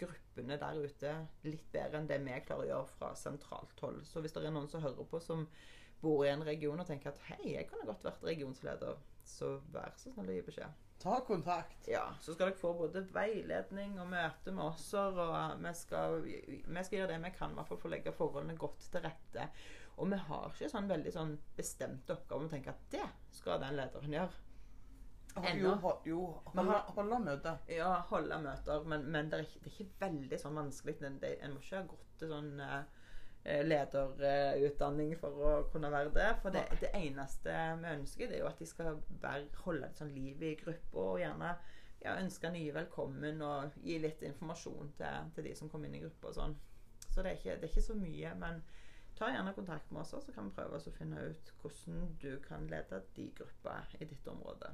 gruppene 0.00 0.56
der 0.60 0.80
ute 0.80 1.12
litt 1.44 1.66
bedre 1.72 2.00
enn 2.00 2.08
det 2.08 2.20
vi 2.24 2.36
klarer 2.46 2.64
å 2.64 2.70
gjøre 2.70 2.92
fra 2.94 3.10
sentralt 3.18 3.82
hold. 3.84 4.00
Så 4.08 4.22
hvis 4.24 4.32
det 4.32 4.44
er 4.46 4.54
noen 4.54 4.70
som 4.70 4.82
hører 4.84 5.08
på 5.08 5.20
som 5.20 5.44
bor 6.00 6.24
i 6.24 6.32
en 6.32 6.44
region 6.44 6.80
og 6.80 6.88
tenker 6.88 7.12
at 7.12 7.20
hei, 7.28 7.54
jeg 7.54 7.68
kunne 7.68 7.86
godt 7.88 8.04
vært 8.04 8.24
regionsleder, 8.26 8.96
så 9.24 9.58
vær 9.72 9.94
så 10.00 10.12
snill 10.12 10.32
å 10.32 10.36
gi 10.36 10.46
beskjed. 10.48 10.80
Ta 11.04 11.20
kontakt. 11.20 11.88
Ja, 11.88 12.04
så 12.20 12.32
skal 12.32 12.48
dere 12.48 12.56
få 12.56 12.70
både 12.78 13.02
veiledning 13.12 13.98
og 14.00 14.08
møte 14.08 14.54
med 14.56 14.64
oss, 14.70 14.86
og 14.96 15.18
vi 15.60 15.72
skal, 15.76 16.22
vi 16.24 16.84
skal 16.86 16.96
gjøre 16.98 17.10
det 17.12 17.18
vi 17.26 17.32
kan 17.36 17.52
i 17.52 17.58
hvert 17.58 17.68
fall 17.68 17.80
for 17.82 17.90
å 17.90 17.92
legge 17.92 18.14
forholdene 18.16 18.56
godt 18.56 18.86
til 18.88 19.04
rette. 19.04 19.44
Og 20.00 20.08
vi 20.10 20.22
har 20.30 20.48
ikke 20.48 20.70
sånn 20.72 20.88
veldig 20.88 21.12
sånn 21.12 21.36
bestemte 21.58 22.16
oppgaver 22.16 22.46
om 22.46 22.48
å 22.48 22.54
tenke 22.54 22.72
at 22.72 22.88
det 22.94 23.04
skal 23.36 23.60
den 23.60 23.76
lederen 23.76 24.16
gjøre. 24.16 24.40
Ennå. 25.34 25.74
Jo, 25.74 25.92
jo 26.08 26.18
holde, 26.54 26.64
møter. 26.70 26.96
holde. 26.96 27.54
Ja, 27.74 27.92
holde 28.08 28.40
møter, 28.46 28.84
men, 28.88 29.04
men 29.10 29.28
det, 29.28 29.42
er 29.42 29.48
ikke, 29.48 29.60
det 29.60 29.70
er 29.70 29.78
ikke 29.84 30.02
veldig 30.06 30.40
sånn 30.40 30.60
vanskelig. 30.62 30.96
En 31.04 31.20
må 31.52 31.60
ikke 31.60 31.80
ha 31.82 31.88
gått 31.90 32.12
til 32.20 32.32
sånn 32.32 32.52
eh, 32.64 33.03
lederutdanning 33.44 35.14
for 35.20 35.40
å 35.44 35.54
kunne 35.72 35.90
være 35.92 36.12
det. 36.16 36.28
For 36.42 36.54
det, 36.54 36.64
det 36.80 36.90
eneste 36.96 37.54
vi 37.82 37.90
ønsker, 37.92 38.30
det 38.30 38.38
er 38.38 38.44
jo 38.44 38.50
at 38.50 38.60
de 38.60 38.68
skal 38.68 39.00
være, 39.20 39.48
holde 39.66 39.88
et 39.88 40.00
sånn 40.00 40.14
liv 40.16 40.42
i 40.42 40.54
gruppa, 40.60 41.02
og 41.02 41.18
gjerne 41.20 41.50
ja, 42.04 42.14
ønske 42.20 42.52
nye 42.52 42.72
velkommen 42.76 43.42
og 43.44 43.76
gi 43.84 43.98
litt 44.00 44.24
informasjon 44.24 44.94
til, 44.98 45.28
til 45.36 45.48
de 45.48 45.52
som 45.58 45.70
kommer 45.72 45.88
inn 45.88 45.98
i 45.98 46.04
gruppa 46.04 46.30
og 46.30 46.38
sånn. 46.38 46.56
Så 47.10 47.22
det 47.22 47.30
er, 47.30 47.38
ikke, 47.38 47.58
det 47.60 47.68
er 47.68 47.72
ikke 47.72 47.86
så 47.86 47.98
mye, 47.98 48.32
men 48.40 48.64
ta 49.18 49.28
gjerne 49.30 49.54
kontakt 49.54 49.92
med 49.92 50.02
oss, 50.02 50.14
så 50.24 50.34
kan 50.34 50.48
vi 50.48 50.56
prøve 50.56 50.80
å 50.80 50.96
finne 50.96 51.28
ut 51.30 51.52
hvordan 51.60 52.16
du 52.20 52.32
kan 52.48 52.66
lede 52.70 53.04
de 53.16 53.28
gruppa 53.38 53.76
i 54.00 54.08
ditt 54.10 54.26
område. 54.30 54.72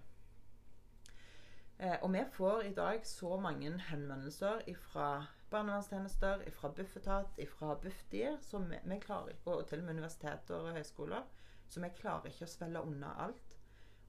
Eh, 1.81 1.97
og 2.03 2.11
vi 2.12 2.25
får 2.33 2.71
i 2.71 2.75
dag 2.77 3.07
så 3.09 3.37
mange 3.41 3.73
henvendelser 3.91 4.65
fra 4.91 5.11
barnevernstjenester, 5.50 6.45
fra 6.57 6.71
Bufetat, 6.76 7.40
fra 7.59 7.75
Bufdir, 7.83 8.37
så 8.42 8.59
vi, 8.64 8.78
vi 8.85 8.99
klarer 9.02 9.35
ikke, 9.35 9.54
og 9.54 9.66
til 9.69 9.83
og 9.83 9.88
med 9.88 9.99
universiteter 9.99 10.54
og 10.59 10.76
høyskoler, 10.76 11.26
så 11.71 11.83
vi 11.83 11.90
klarer 11.99 12.30
ikke 12.30 12.47
å 12.47 12.50
svelle 12.50 12.83
unna 12.87 13.14
alt. 13.25 13.57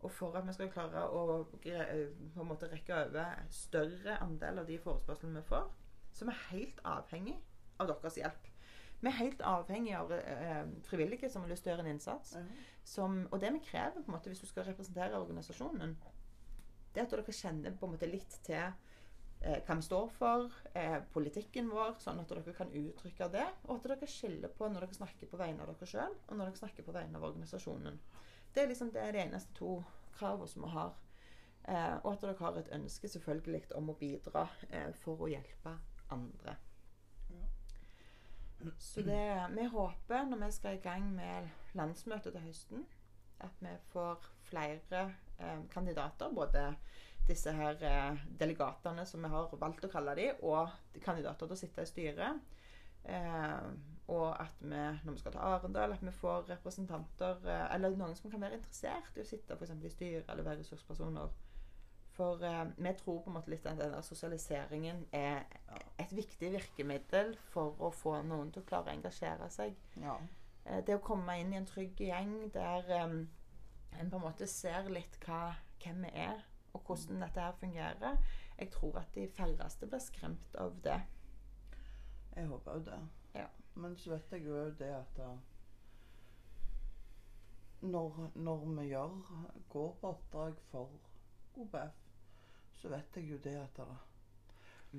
Og 0.01 0.09
for 0.11 0.37
at 0.37 0.47
vi 0.47 0.53
skal 0.55 0.71
klare 0.73 1.03
å 1.13 1.23
eh, 1.61 2.07
på 2.33 2.41
en 2.41 2.49
måte 2.49 2.69
rekke 2.71 3.03
over 3.03 3.43
større 3.53 4.17
andel 4.23 4.63
av 4.63 4.69
de 4.69 4.79
forespørslene 4.81 5.41
vi 5.41 5.49
får, 5.49 5.67
så 6.11 6.25
vi 6.25 6.33
er 6.33 6.47
helt 6.51 6.81
avhengig 6.89 7.35
av 7.81 7.91
deres 7.91 8.17
hjelp. 8.17 8.47
Vi 9.01 9.09
er 9.09 9.17
helt 9.17 9.41
avhengig 9.45 9.93
av 9.97 10.11
eh, 10.13 10.63
frivillige 10.85 11.29
som 11.29 11.45
har 11.45 11.53
lyst 11.53 11.65
til 11.65 11.71
å 11.71 11.75
gjøre 11.75 11.87
en 11.87 11.95
innsats. 11.95 12.35
Som, 12.85 13.23
og 13.29 13.41
det 13.41 13.53
vi 13.57 13.63
krever 13.65 14.01
på 14.01 14.09
en 14.09 14.17
måte 14.17 14.29
hvis 14.29 14.41
du 14.43 14.49
skal 14.49 14.67
representere 14.67 15.17
organisasjonen, 15.21 15.95
det 16.93 17.01
er 17.01 17.07
at 17.07 17.13
dere 17.13 17.33
kjenner 17.33 17.77
på 17.77 17.87
en 17.87 17.95
måte 17.95 18.09
litt 18.09 18.35
til 18.45 18.73
hva 19.41 19.75
vi 19.75 19.81
står 19.81 20.09
for, 20.13 20.51
eh, 20.77 20.99
politikken 21.13 21.69
vår, 21.69 21.95
sånn 21.99 22.19
at 22.21 22.29
dere 22.29 22.53
kan 22.53 22.69
uttrykke 22.69 23.29
det. 23.33 23.47
Og 23.67 23.79
at 23.79 23.87
dere 23.89 24.09
skiller 24.09 24.51
på 24.53 24.69
når 24.69 24.85
dere 24.85 24.99
snakker 24.99 25.29
på 25.31 25.39
vegne 25.39 25.63
av 25.63 25.71
dere 25.71 25.89
sjøl, 25.89 26.17
og 26.27 26.35
når 26.37 26.51
dere 26.51 26.61
snakker 26.61 26.85
på 26.85 26.93
vegne 26.93 27.17
av 27.17 27.29
organisasjonen. 27.31 27.99
Det 28.53 28.63
er 28.63 28.67
liksom 28.67 28.91
det, 28.91 29.01
er 29.01 29.11
de 29.15 29.23
eneste 29.23 29.53
to 29.57 29.79
kravene 30.17 30.47
som 30.47 30.67
vi 30.67 30.73
har. 30.75 30.93
Eh, 31.63 31.95
og 32.03 32.13
at 32.13 32.21
dere 32.21 32.37
har 32.39 32.59
et 32.59 32.73
ønske 32.77 33.09
selvfølgelig 33.09 33.63
om 33.77 33.89
å 33.89 33.97
bidra 33.97 34.47
eh, 34.69 34.91
for 34.93 35.25
å 35.25 35.31
hjelpe 35.31 35.77
andre. 36.11 36.57
Så 38.77 39.01
det, 39.01 39.47
vi 39.55 39.63
håper, 39.65 40.25
når 40.29 40.37
vi 40.45 40.51
skal 40.53 40.75
i 40.77 40.81
gang 40.83 41.07
med 41.15 41.47
landsmøtet 41.73 42.35
til 42.35 42.43
høsten, 42.45 42.83
at 43.41 43.57
vi 43.59 43.71
får 43.89 44.27
flere 44.45 45.01
eh, 45.39 45.63
kandidater. 45.73 46.29
Både 46.29 46.75
disse 47.27 47.51
her 47.53 47.83
eh, 47.85 48.23
delegatene, 48.39 49.05
som 49.05 49.23
vi 49.23 49.29
har 49.31 49.51
valgt 49.61 49.85
å 49.85 49.91
kalle 49.91 50.15
de, 50.17 50.31
og 50.41 50.71
kandidater 51.05 51.47
til 51.47 51.55
å 51.55 51.59
sitte 51.59 51.85
i 51.85 51.89
styret. 51.89 52.41
Eh, 53.03 53.69
og 54.11 54.41
at 54.41 54.57
vi, 54.59 54.81
når 55.05 55.13
vi 55.13 55.19
skal 55.19 55.31
til 55.31 55.41
Arendal, 55.41 55.93
at 55.95 56.03
vi 56.05 56.11
får 56.11 56.49
representanter 56.49 57.47
eh, 57.47 57.63
Eller 57.75 57.95
noen 57.97 58.15
som 58.15 58.29
kan 58.29 58.43
være 58.43 58.59
interessert 58.59 59.15
i 59.17 59.23
å 59.23 59.29
sitte 59.29 59.57
for 59.57 59.71
i 59.71 59.89
styret 59.89 60.29
eller 60.29 60.45
være 60.45 60.61
ressurspersoner. 60.61 61.31
For 62.17 62.43
eh, 62.43 62.65
vi 62.77 62.93
tror 62.99 63.21
på 63.23 63.31
en 63.31 63.37
måte 63.39 63.53
litt 63.53 63.65
at 63.65 63.79
denne 63.79 64.01
sosialiseringen 64.03 65.05
er 65.15 65.45
et 66.01 66.13
viktig 66.13 66.51
virkemiddel 66.57 67.33
for 67.53 67.79
å 67.79 67.89
få 67.95 68.19
noen 68.27 68.51
til 68.51 68.65
å 68.65 68.69
klare 68.69 68.91
å 68.91 68.97
engasjere 68.97 69.49
seg. 69.53 69.77
Ja. 70.03 70.17
Eh, 70.65 70.83
Det 70.85 70.97
å 70.97 71.05
komme 71.05 71.39
inn 71.39 71.53
i 71.53 71.61
en 71.61 71.69
trygg 71.69 72.03
gjeng 72.03 72.51
der 72.53 72.91
em, 72.99 73.17
en 73.97 74.11
på 74.11 74.19
en 74.19 74.27
måte 74.27 74.47
ser 74.47 74.91
litt 74.91 75.17
hva, 75.25 75.55
hvem 75.81 76.05
vi 76.05 76.13
er, 76.27 76.43
og 76.73 76.83
hvordan 76.85 77.21
dette 77.21 77.41
her 77.41 77.57
fungerer. 77.59 78.17
Jeg 78.57 78.71
tror 78.71 78.99
at 78.99 79.15
de 79.15 79.27
færreste 79.27 79.87
blir 79.87 80.03
skremt 80.03 80.55
av 80.55 80.75
det. 80.83 80.99
Jeg 82.35 82.47
håper 82.47 82.77
jo 82.77 82.83
det. 82.85 82.99
Ja. 83.35 83.47
Men 83.75 83.95
så 83.97 84.11
vet 84.11 84.31
jeg 84.31 84.45
jo 84.45 84.57
det 84.79 84.91
at 84.91 85.15
da, 85.17 85.29
når, 87.81 88.31
når 88.35 88.65
vi 88.65 88.87
gjør, 88.89 89.15
går 89.69 89.97
på 90.01 90.07
oppdrag 90.07 90.59
for 90.71 90.91
OBF, 91.55 92.01
så 92.73 92.91
vet 92.91 93.15
jeg 93.15 93.31
jo 93.31 93.39
det 93.43 93.55
at 93.61 93.79
da, 93.79 93.87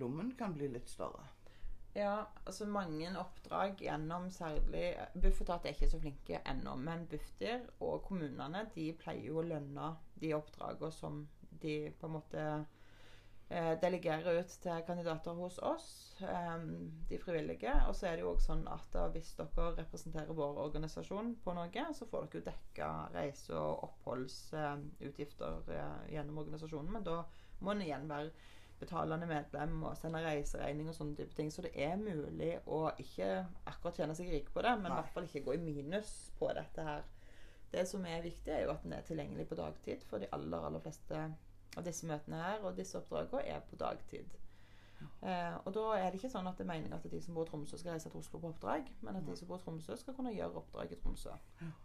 lommen 0.00 0.32
kan 0.38 0.56
bli 0.56 0.70
litt 0.72 0.90
større. 0.90 1.28
Ja, 1.94 2.24
altså 2.46 2.64
mange 2.64 3.10
oppdrag 3.20 3.76
gjennom 3.84 4.30
særlig 4.32 4.94
Bufetat 5.12 5.66
er 5.66 5.74
ikke 5.74 5.90
så 5.92 6.00
flinke 6.00 6.40
ennå, 6.48 6.72
men 6.80 7.04
Bufdir 7.10 7.66
og 7.84 8.06
kommunene 8.06 8.64
de 8.72 8.86
pleier 8.96 9.26
jo 9.28 9.42
å 9.42 9.44
lønne 9.44 9.90
de 10.22 10.32
oppdragene 10.32 10.92
som 10.96 11.26
de 11.62 11.76
på 11.98 12.08
en 12.08 12.14
måte 12.16 12.44
eh, 13.52 13.72
delegerer 13.82 14.40
ut 14.40 14.54
til 14.64 14.84
kandidater 14.86 15.36
hos 15.38 15.58
oss, 15.64 15.88
eh, 16.22 16.64
de 17.10 17.18
frivillige. 17.18 17.74
Og 17.88 17.96
så 17.96 18.08
er 18.08 18.16
det 18.16 18.26
jo 18.26 18.32
også 18.32 18.52
sånn 18.52 18.64
at 18.72 18.88
da, 18.94 19.08
hvis 19.14 19.34
dere 19.38 19.68
representerer 19.78 20.38
vår 20.38 20.62
organisasjon 20.66 21.34
på 21.44 21.56
noe, 21.58 21.86
så 21.96 22.08
får 22.08 22.26
dere 22.26 22.40
jo 22.40 22.46
dekka 22.50 22.90
reise- 23.16 23.58
og 23.58 23.86
oppholdsutgifter 23.88 25.76
eh, 25.76 26.00
gjennom 26.16 26.42
organisasjonen, 26.44 26.92
men 26.98 27.06
da 27.08 27.22
må 27.62 27.74
en 27.74 27.86
igjen 27.86 28.10
være 28.10 28.32
betalende 28.82 29.28
medlem 29.30 29.76
og 29.86 29.96
sende 29.98 30.22
reiseregning 30.24 30.88
og 30.90 30.96
sånne 30.96 31.16
type 31.18 31.36
ting. 31.36 31.50
Så 31.54 31.62
det 31.66 31.72
er 31.78 32.00
mulig 32.00 32.56
å 32.66 32.84
ikke 33.02 33.28
akkurat 33.70 34.00
tjene 34.00 34.16
seg 34.18 34.32
rik 34.32 34.50
på 34.54 34.64
det, 34.64 34.74
men 34.80 34.90
i 34.90 34.96
hvert 34.98 35.12
fall 35.14 35.28
ikke 35.28 35.44
gå 35.46 35.56
i 35.56 35.62
minus 35.62 36.12
på 36.38 36.50
dette 36.56 36.86
her. 36.86 37.06
Det 37.72 37.86
som 37.88 38.04
er 38.04 38.24
viktig, 38.24 38.52
er 38.52 38.66
jo 38.66 38.74
at 38.74 38.82
den 38.84 38.96
er 38.96 39.06
tilgjengelig 39.06 39.46
på 39.48 39.56
dagtid, 39.56 40.02
for 40.10 40.20
de 40.20 40.28
aller, 40.36 40.66
aller 40.66 40.82
fleste 40.82 41.22
av 41.76 41.84
disse 41.86 42.06
møtene 42.08 42.40
her 42.42 42.64
og 42.66 42.76
disse 42.76 42.98
oppdragene 42.98 43.44
er 43.48 43.60
på 43.68 43.78
dagtid. 43.80 44.38
Eh, 45.22 45.54
og 45.64 45.74
da 45.74 45.84
er 45.98 46.10
det 46.10 46.18
ikke 46.18 46.30
sånn 46.32 46.48
at 46.50 46.58
det 46.58 46.64
er 46.64 46.70
meningen 46.72 46.94
at 46.96 47.06
de 47.10 47.20
som 47.22 47.36
bor 47.36 47.46
i 47.46 47.50
Tromsø 47.50 47.78
skal 47.78 47.94
reise 47.94 48.10
til 48.10 48.20
Oslo 48.20 48.40
på 48.42 48.50
oppdrag, 48.50 48.90
men 49.06 49.18
at 49.18 49.26
de 49.26 49.36
som 49.38 49.48
bor 49.50 49.60
i 49.60 49.64
Tromsø 49.64 49.96
skal 49.98 50.16
kunne 50.16 50.34
gjøre 50.34 50.58
oppdrag 50.62 50.92
i 50.94 50.98
Tromsø. 50.98 51.34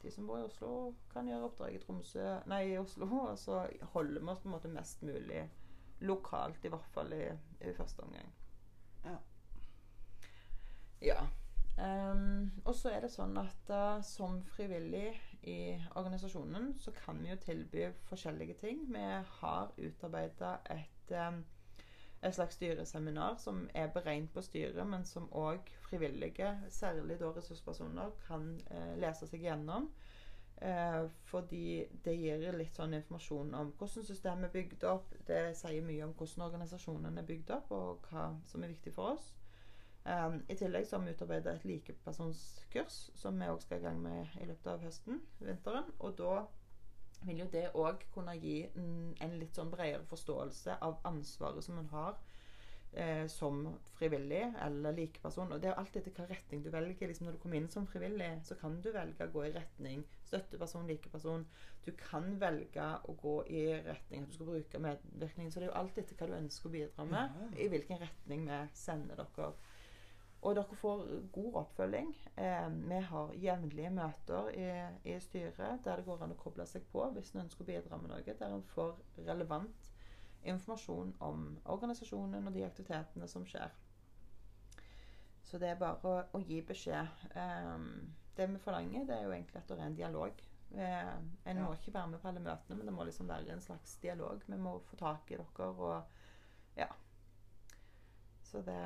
De 0.02 0.12
som 0.14 0.28
bor 0.30 0.42
i 0.42 0.46
Oslo 0.48 0.72
kan 1.14 1.30
gjøre 1.30 1.50
oppdrag 1.50 1.78
i 1.78 1.82
Tromsø, 1.84 2.28
nei, 2.50 2.64
i 2.74 2.78
Oslo, 2.82 3.10
og 3.32 3.38
så 3.42 3.64
holder 3.94 4.22
vi 4.22 4.34
oss 4.34 4.44
på 4.44 4.50
en 4.52 4.56
måte 4.58 4.74
mest 4.74 5.06
mulig 5.06 5.48
lokalt, 6.06 6.66
i 6.66 6.74
hvert 6.74 6.94
fall 6.94 7.14
i, 7.18 7.24
i 7.66 7.74
første 7.78 8.06
omgang. 8.06 8.32
Ja. 9.06 9.18
Ja. 11.02 11.20
Um, 11.78 12.52
og 12.66 12.74
så 12.74 12.90
er 12.90 13.04
det 13.06 13.14
sånn 13.14 13.38
at 13.38 13.70
uh, 13.70 14.00
som 14.06 14.40
frivillig 14.56 15.12
i 15.44 15.78
organisasjonen 15.96 16.74
så 16.80 16.92
kan 16.92 17.24
vi 17.24 17.30
jo 17.30 17.36
tilby 17.36 17.86
forskjellige 18.10 18.54
ting. 18.54 18.94
Vi 18.94 19.04
har 19.40 19.72
utarbeida 19.78 20.58
et, 20.74 21.14
et 22.24 22.36
slags 22.36 22.56
styreseminar 22.56 23.38
som 23.38 23.70
er 23.74 23.88
beregnet 23.94 24.34
på 24.34 24.42
styret, 24.42 24.88
men 24.88 25.06
som 25.06 25.30
òg 25.32 25.72
frivillige, 25.90 26.52
særlig 26.70 27.20
da 27.20 27.32
ressurspersoner, 27.32 28.12
kan 28.28 28.50
eh, 28.72 28.94
lese 29.00 29.28
seg 29.28 29.46
gjennom. 29.48 29.90
Eh, 30.62 31.04
fordi 31.30 31.86
det 32.06 32.16
gir 32.18 32.48
litt 32.58 32.76
sånn 32.76 32.96
informasjon 32.98 33.54
om 33.54 33.74
hvordan 33.78 34.06
systemet 34.08 34.50
er 34.50 34.56
bygd 34.56 34.86
opp. 34.90 35.14
Det 35.28 35.42
sier 35.56 35.86
mye 35.86 36.06
om 36.08 36.16
hvordan 36.18 36.48
organisasjonen 36.48 37.18
er 37.22 37.28
bygd 37.28 37.54
opp, 37.60 37.72
og 37.72 38.10
hva 38.10 38.32
som 38.50 38.64
er 38.66 38.74
viktig 38.74 38.96
for 38.96 39.14
oss. 39.14 39.32
Um, 40.08 40.38
I 40.48 40.56
tillegg 40.56 40.86
så 40.88 40.96
har 40.98 41.04
vi 41.06 41.12
utarbeida 41.18 41.52
et 41.58 41.66
likepersonskurs 41.68 43.00
som 43.20 43.40
vi 43.42 43.50
òg 43.52 43.60
skal 43.62 43.82
i 43.82 43.84
gang 43.84 44.00
med 44.00 44.38
i 44.42 44.46
løpet 44.48 44.70
av 44.72 44.86
høsten, 44.86 45.20
vinteren. 45.44 45.90
Og 46.00 46.16
da 46.20 46.46
vil 47.28 47.42
jo 47.44 47.50
det 47.52 47.66
òg 47.76 48.06
kunne 48.14 48.38
gi 48.40 48.62
en, 48.78 49.16
en 49.20 49.38
litt 49.42 49.58
sånn 49.58 49.72
bredere 49.74 50.06
forståelse 50.08 50.78
av 50.86 51.00
ansvaret 51.10 51.66
som 51.66 51.80
en 51.82 51.90
har 51.92 52.20
eh, 52.94 53.26
som 53.28 53.64
frivillig 53.98 54.44
eller 54.64 54.96
likeperson. 54.96 55.52
Og 55.52 55.60
det 55.60 55.68
er 55.72 55.74
jo 55.76 55.82
alltid 55.82 56.02
etter 56.06 56.22
hva 56.22 56.28
retning 56.32 56.64
du 56.64 56.70
velger. 56.72 57.10
Liksom 57.12 57.28
når 57.28 57.36
du 57.36 57.42
kommer 57.44 57.60
inn 57.60 57.70
som 57.74 57.88
frivillig, 57.90 58.30
så 58.48 58.56
kan 58.62 58.78
du 58.82 58.92
velge 58.96 59.28
å 59.28 59.34
gå 59.34 59.44
i 59.48 59.54
retning 59.58 60.06
støtteperson, 60.30 60.88
likeperson. 60.88 61.44
Du 61.84 61.92
kan 62.00 62.30
velge 62.40 62.88
å 63.10 63.18
gå 63.22 63.36
i 63.50 63.66
retning 63.90 64.24
at 64.24 64.30
du 64.32 64.38
skal 64.38 64.54
bruke 64.54 64.84
medvirkning. 64.88 65.50
Så 65.52 65.60
det 65.60 65.68
er 65.68 65.74
jo 65.74 65.80
alltid 65.82 66.06
etter 66.06 66.22
hva 66.22 66.30
du 66.32 66.38
ønsker 66.40 66.70
å 66.70 66.76
bidra 66.78 67.10
med, 67.12 67.42
Ja. 67.42 67.50
i 67.66 67.68
hvilken 67.74 68.00
retning 68.06 68.48
vi 68.48 68.62
sender 68.78 69.20
dere. 69.26 69.52
Og 70.48 70.56
dere 70.56 70.78
får 70.80 71.02
god 71.36 71.58
oppfølging. 71.62 72.14
Eh, 72.40 72.68
vi 72.88 73.00
har 73.10 73.34
jevnlige 73.44 73.92
møter 73.92 74.52
i, 74.56 74.68
i 75.12 75.18
styret 75.20 75.84
der 75.84 76.00
det 76.00 76.06
går 76.08 76.24
an 76.24 76.36
å 76.36 76.40
koble 76.40 76.64
seg 76.70 76.86
på 76.94 77.04
hvis 77.18 77.34
en 77.34 77.44
ønsker 77.44 77.66
å 77.66 77.68
bidra 77.68 78.00
med 78.00 78.14
noe. 78.14 78.24
Der 78.24 78.56
en 78.56 78.64
får 78.72 78.96
relevant 79.28 79.92
informasjon 80.48 81.12
om 81.28 81.50
organisasjonen 81.66 82.48
og 82.48 82.56
de 82.56 82.64
aktivitetene 82.64 83.28
som 83.28 83.44
skjer. 83.48 83.74
Så 85.48 85.60
det 85.60 85.74
er 85.74 85.80
bare 85.80 86.00
å, 86.08 86.22
å 86.38 86.44
gi 86.48 86.62
beskjed. 86.68 87.28
Eh, 87.36 87.76
det 88.38 88.48
vi 88.54 88.62
forlanger, 88.62 89.08
det 89.10 89.18
er 89.18 89.28
jo 89.28 89.34
egentlig 89.36 89.60
at 89.60 89.68
det 89.68 89.80
er 89.80 89.90
en 89.90 90.00
dialog. 90.00 90.48
Eh, 90.76 91.14
en 91.52 91.62
må 91.64 91.74
ikke 91.74 91.94
være 91.96 92.12
med 92.12 92.22
på 92.22 92.28
alle 92.32 92.44
møtene, 92.44 92.78
men 92.78 92.90
det 92.90 92.94
må 92.96 93.06
liksom 93.08 93.30
være 93.30 93.56
en 93.56 93.64
slags 93.64 93.98
dialog. 94.04 94.44
Vi 94.48 94.60
må 94.60 94.78
få 94.90 95.00
tak 95.00 95.32
i 95.32 95.40
dere 95.40 95.72
og 95.74 96.78
Ja. 96.78 96.88
Så 98.44 98.62
det 98.62 98.80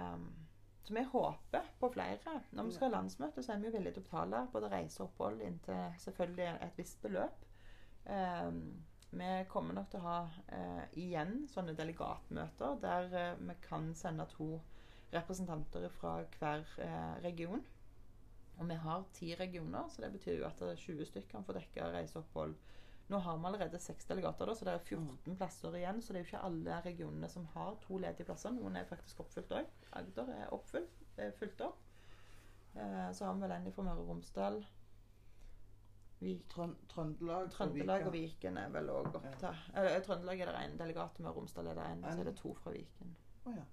så 0.84 0.94
vi 0.94 1.04
håper 1.12 1.68
på 1.80 1.90
flere. 1.94 2.40
Når 2.52 2.68
vi 2.68 2.76
skal 2.76 2.90
ha 2.90 2.98
landsmøte, 2.98 3.44
så 3.44 3.54
er 3.54 3.62
vi 3.62 3.70
jo 3.70 3.74
villige 3.76 3.96
til 3.98 4.04
å 4.04 4.08
betale 4.08 4.46
både 4.54 4.72
reise 4.72 5.04
og 5.04 5.12
opphold 5.12 5.44
inntil 5.46 5.98
selvfølgelig 6.02 6.48
et 6.66 6.80
visst 6.80 7.02
beløp. 7.04 7.46
Um, 8.06 8.64
vi 9.12 9.30
kommer 9.52 9.76
nok 9.78 9.92
til 9.92 10.02
å 10.02 10.08
ha 10.08 10.20
uh, 10.26 10.86
igjen 10.98 11.44
sånne 11.52 11.76
delegatmøter 11.78 12.80
der 12.82 13.12
uh, 13.14 13.44
vi 13.44 13.58
kan 13.68 13.92
sende 13.96 14.26
to 14.32 14.56
representanter 15.12 15.86
fra 16.00 16.16
hver 16.40 16.66
uh, 16.80 17.22
region. 17.24 17.62
Og 18.62 18.70
vi 18.70 18.78
har 18.84 19.06
ti 19.14 19.36
regioner, 19.36 19.90
så 19.90 20.04
det 20.04 20.12
betyr 20.14 20.38
jo 20.38 20.46
at 20.46 20.60
eh, 20.62 20.78
20 20.78 21.08
stykker 21.10 21.32
kan 21.32 21.46
få 21.48 21.56
dekka 21.58 21.88
reise 21.96 22.20
og 22.20 22.28
opphold. 22.28 22.52
Nå 23.10 23.20
har 23.20 23.38
vi 23.38 23.46
allerede 23.46 23.80
seks 23.80 24.06
delegater, 24.08 24.48
da, 24.48 24.56
så 24.56 24.66
det 24.68 24.74
er 24.74 24.84
14 24.86 25.38
plasser 25.38 25.76
igjen. 25.76 26.02
Så 26.02 26.14
det 26.14 26.22
er 26.22 26.26
jo 26.26 26.30
ikke 26.30 26.44
alle 26.48 26.82
regionene 26.86 27.30
som 27.32 27.48
har 27.56 27.74
to 27.84 27.98
ledige 28.00 28.28
plasser. 28.28 28.54
Noen 28.56 28.78
er 28.80 28.88
faktisk 28.90 29.24
oppfylt 29.24 29.52
òg. 29.58 29.72
Agder 30.00 30.30
er 30.36 30.54
oppfylt, 30.56 31.02
er 31.18 31.34
fylt 31.40 31.64
opp. 31.66 31.82
Eh, 32.76 33.10
så 33.12 33.26
har 33.26 33.36
vi 33.36 33.44
vel 33.44 33.56
en 33.58 33.68
fra 33.76 33.88
Møre 33.90 34.06
og 34.06 34.14
Romsdal. 34.14 34.62
Trøndelag, 36.22 37.50
Trøndelag 37.52 38.06
og 38.06 38.14
Viken. 38.14 38.58
Er 38.62 38.72
vel 38.72 38.94
òg 38.94 39.12
opptatt. 39.12 39.68
Eller 39.74 40.00
Trøndelag 40.06 40.46
er 40.46 40.52
det 40.54 40.64
én 40.64 40.80
delegat, 40.80 41.20
Møre 41.20 41.36
og 41.36 41.42
Romsdal 41.42 41.74
er 41.74 41.82
det 41.82 41.92
én. 41.92 42.08
Så 42.08 42.24
er 42.24 42.32
det 42.32 42.38
to 42.40 42.56
fra 42.62 42.74
Viken. 42.78 43.16
Å 43.46 43.56
ja. 43.58 43.68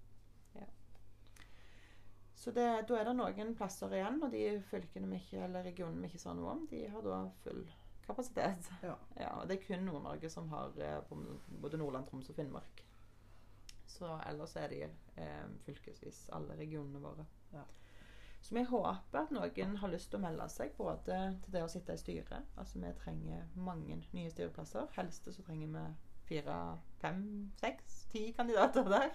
Så 2.38 2.52
det, 2.54 2.64
da 2.86 2.94
er 2.94 3.08
det 3.08 3.16
noen 3.18 3.48
plasser 3.58 3.90
igjen, 3.98 4.20
og 4.22 4.30
de 4.30 4.42
fylkene 4.70 5.08
vi 5.10 5.18
ikke, 5.18 5.40
eller 5.42 5.64
regionene 5.66 6.04
vi 6.04 6.06
ikke 6.12 6.20
sa 6.22 6.34
noe 6.38 6.52
om, 6.52 6.60
de 6.70 6.84
har 6.92 7.02
da 7.02 7.16
full 7.42 7.64
kapasitet. 8.08 8.70
Ja. 8.82 8.96
Ja, 9.24 9.32
og 9.40 9.48
det 9.48 9.58
er 9.58 9.64
kun 9.66 9.86
Nord-Norge 9.88 10.30
som 10.32 10.48
har 10.52 10.76
eh, 10.82 11.00
på 11.08 11.18
både 11.62 11.80
Nordland, 11.80 12.06
Troms 12.08 12.30
og 12.32 12.38
Finnmark. 12.38 12.84
Så 13.88 14.12
ellers 14.28 14.54
er 14.56 14.68
de 14.72 14.82
eh, 14.84 15.48
fylkesvis, 15.66 16.28
alle 16.32 16.56
regionene 16.58 17.02
våre. 17.02 17.26
Ja. 17.52 17.64
Så 18.40 18.54
vi 18.54 18.62
håper 18.62 19.18
at 19.18 19.32
noen 19.34 19.78
har 19.80 19.90
lyst 19.90 20.12
til 20.12 20.20
å 20.20 20.22
melde 20.22 20.46
seg 20.52 20.76
både 20.78 21.16
til 21.44 21.54
det 21.56 21.64
å 21.64 21.70
sitte 21.70 21.96
i 21.96 22.00
styret. 22.00 22.52
Altså 22.60 22.80
vi 22.82 22.92
trenger 23.02 23.48
mange 23.58 23.98
nye 24.14 24.30
styreplasser. 24.30 24.86
Helst 24.94 25.26
så 25.26 25.42
trenger 25.42 25.72
vi 25.74 25.82
fire, 26.28 26.56
fem, 27.02 27.50
seks, 27.60 28.02
ti 28.12 28.28
kandidater 28.36 28.86
der. 28.88 29.10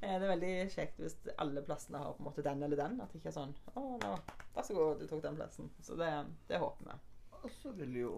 Eh, 0.00 0.18
det 0.18 0.26
er 0.26 0.32
veldig 0.34 0.54
kjekt 0.74 1.00
hvis 1.00 1.16
alle 1.40 1.64
plassene 1.64 2.02
har 2.02 2.14
på 2.16 2.24
en 2.24 2.28
måte 2.28 2.44
den 2.46 2.62
eller 2.66 2.82
den. 2.82 3.00
At 3.00 3.12
det 3.12 3.22
ikke 3.22 3.32
er 3.32 3.38
sånn 3.38 3.56
Å, 3.72 3.84
nå, 4.02 4.14
vær 4.54 4.66
så 4.66 4.76
god, 4.76 5.00
du 5.00 5.08
tok 5.10 5.24
den 5.24 5.38
plassen. 5.40 5.70
Så 5.80 5.98
det, 5.98 6.12
det 6.50 6.60
håper 6.62 6.90
vi. 6.90 6.98
Og 7.42 7.52
så 7.60 7.72
vil 7.78 8.00
jo 8.02 8.16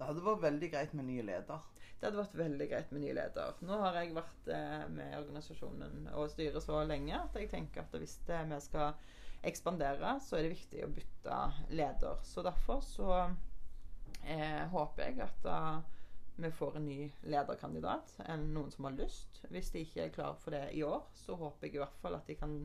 Det 0.00 0.06
hadde 0.08 0.24
vært 0.24 0.44
veldig 0.46 0.68
greit 0.72 0.92
med 0.96 1.04
ny 1.10 1.18
leder. 1.20 1.64
Det 2.00 2.06
hadde 2.08 2.22
vært 2.22 2.36
veldig 2.40 2.66
greit 2.70 2.92
med 2.94 3.02
ny 3.04 3.10
leder. 3.12 3.58
Nå 3.68 3.80
har 3.82 3.98
jeg 4.00 4.14
vært 4.16 4.46
eh, 4.48 4.84
med 4.88 5.16
organisasjonen 5.18 6.06
og 6.16 6.30
styret 6.32 6.64
så 6.64 6.78
lenge 6.88 7.18
at 7.18 7.36
jeg 7.36 7.50
tenker 7.52 7.84
at 7.84 7.96
hvis 8.00 8.14
det, 8.24 8.38
vi 8.48 8.60
skal 8.64 8.94
ekspandere, 9.44 10.14
så 10.24 10.38
er 10.38 10.46
det 10.46 10.54
viktig 10.54 10.86
å 10.86 10.90
bytte 10.96 11.40
leder. 11.76 12.24
Så 12.24 12.40
derfor 12.46 12.80
så 12.80 13.10
eh, 14.24 14.64
håper 14.72 15.04
jeg 15.04 15.20
at 15.26 15.48
uh, 15.52 16.00
vi 16.40 16.50
får 16.56 16.80
en 16.80 16.88
ny 16.88 17.10
lederkandidat. 17.28 18.16
En, 18.24 18.48
noen 18.54 18.72
som 18.72 18.88
har 18.88 18.96
lyst. 18.96 19.42
Hvis 19.52 19.68
de 19.74 19.84
ikke 19.84 20.06
er 20.06 20.14
klar 20.16 20.40
for 20.40 20.56
det 20.56 20.70
i 20.80 20.80
år, 20.86 21.04
så 21.12 21.36
håper 21.36 21.68
jeg 21.68 21.76
i 21.76 21.84
hvert 21.84 22.00
fall 22.00 22.16
at 22.16 22.32
de 22.32 22.40
kan 22.40 22.62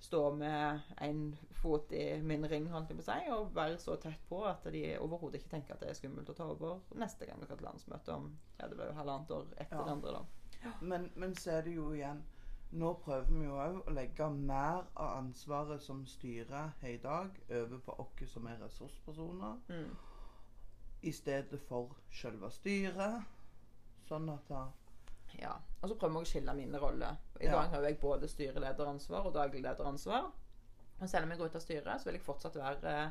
stå 0.00 0.20
med 0.34 0.80
en 1.04 1.36
fot 1.60 1.92
i 1.92 2.04
min 2.24 2.46
ring 2.48 2.66
holdt 2.72 2.88
jeg 2.90 2.96
på 2.98 3.04
å 3.04 3.08
si, 3.10 3.30
og 3.34 3.50
være 3.54 3.76
så 3.78 3.96
tett 4.00 4.22
på 4.30 4.38
at 4.48 4.64
de 4.72 4.82
overhodet 4.98 5.40
ikke 5.42 5.50
tenker 5.52 5.74
at 5.76 5.80
det 5.84 5.90
er 5.92 5.98
skummelt 5.98 6.30
å 6.32 6.36
ta 6.38 6.46
over 6.48 6.80
neste 6.96 7.26
gang 7.28 7.40
vi 7.42 7.46
har 7.50 7.56
et 7.58 7.64
landsmøte 7.66 8.14
om 8.16 8.30
ja, 8.58 8.66
det 8.68 8.76
blir 8.78 8.88
jo 8.88 8.96
halvannet 8.96 9.30
år 9.36 9.46
etter 9.56 9.76
Ja. 9.76 9.84
det 9.84 9.92
andre. 9.92 10.12
da. 10.12 10.72
Men, 10.80 11.10
men 11.16 11.34
så 11.34 11.50
er 11.58 11.62
det 11.68 11.74
jo 11.76 11.92
igjen 11.92 12.22
Nå 12.72 12.92
prøver 13.02 13.26
vi 13.34 13.44
jo 13.48 13.56
òg 13.58 13.78
å 13.88 13.92
legge 13.96 14.28
mer 14.30 14.84
av 14.94 15.16
ansvaret 15.18 15.82
som 15.82 16.04
styrer 16.06 16.68
har 16.80 16.88
i 16.88 17.00
dag, 17.02 17.30
over 17.50 17.78
på 17.82 17.96
oss 17.98 18.30
som 18.30 18.46
er 18.46 18.60
ressurspersoner, 18.62 19.56
Mm. 19.68 19.96
i 21.02 21.10
stedet 21.12 21.60
for 21.68 21.96
selve 22.12 22.50
styret. 22.50 23.24
Sånn 24.06 24.28
at 24.32 24.46
da 24.48 24.68
Ja. 25.38 25.52
Og 25.82 25.88
så 25.88 25.94
prøver 25.96 26.18
vi 26.18 26.24
å 26.26 26.28
skille 26.28 26.54
mine 26.54 26.78
roller. 26.78 27.16
I 27.40 27.44
Ja. 27.46 27.52
dag 27.52 27.68
har 27.70 27.82
jeg 27.82 28.00
både 28.00 28.28
styrelederansvar 28.28 29.26
og 29.26 29.34
daglig 29.34 29.62
lederansvar. 29.62 30.30
Og 31.00 31.08
selv 31.08 31.24
om 31.24 31.30
jeg 31.30 31.38
går 31.38 31.46
ut 31.46 31.54
av 31.56 31.60
styret, 31.60 32.00
så 32.00 32.04
vil 32.04 32.14
jeg 32.18 32.22
fortsatt 32.26 32.56
være 32.56 32.94
eh, 33.04 33.10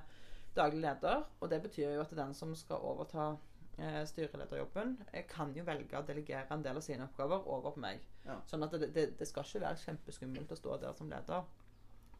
daglig 0.55 0.81
leder. 0.81 1.23
Og 1.41 1.49
det 1.49 1.61
betyr 1.63 1.95
jo 1.95 2.01
at 2.01 2.11
den 2.15 2.33
som 2.33 2.55
skal 2.55 2.77
overta 2.77 3.37
eh, 3.79 4.03
styrelederjobben, 4.05 4.97
eh, 5.13 5.25
kan 5.27 5.53
jo 5.55 5.63
velge 5.63 5.97
å 5.97 6.05
delegere 6.05 6.45
en 6.51 6.61
del 6.63 6.77
av 6.77 6.81
sine 6.81 7.03
oppgaver 7.07 7.47
over 7.47 7.71
på 7.71 7.79
meg. 7.79 7.99
Ja. 8.25 8.35
Sånn 8.45 8.63
at 8.63 8.71
det, 8.71 8.93
det, 8.93 9.17
det 9.17 9.27
skal 9.27 9.43
ikke 9.43 9.61
være 9.61 9.81
kjempeskummelt 9.85 10.51
å 10.51 10.55
stå 10.59 10.77
der 10.81 10.93
som 10.93 11.09
leder. 11.09 11.43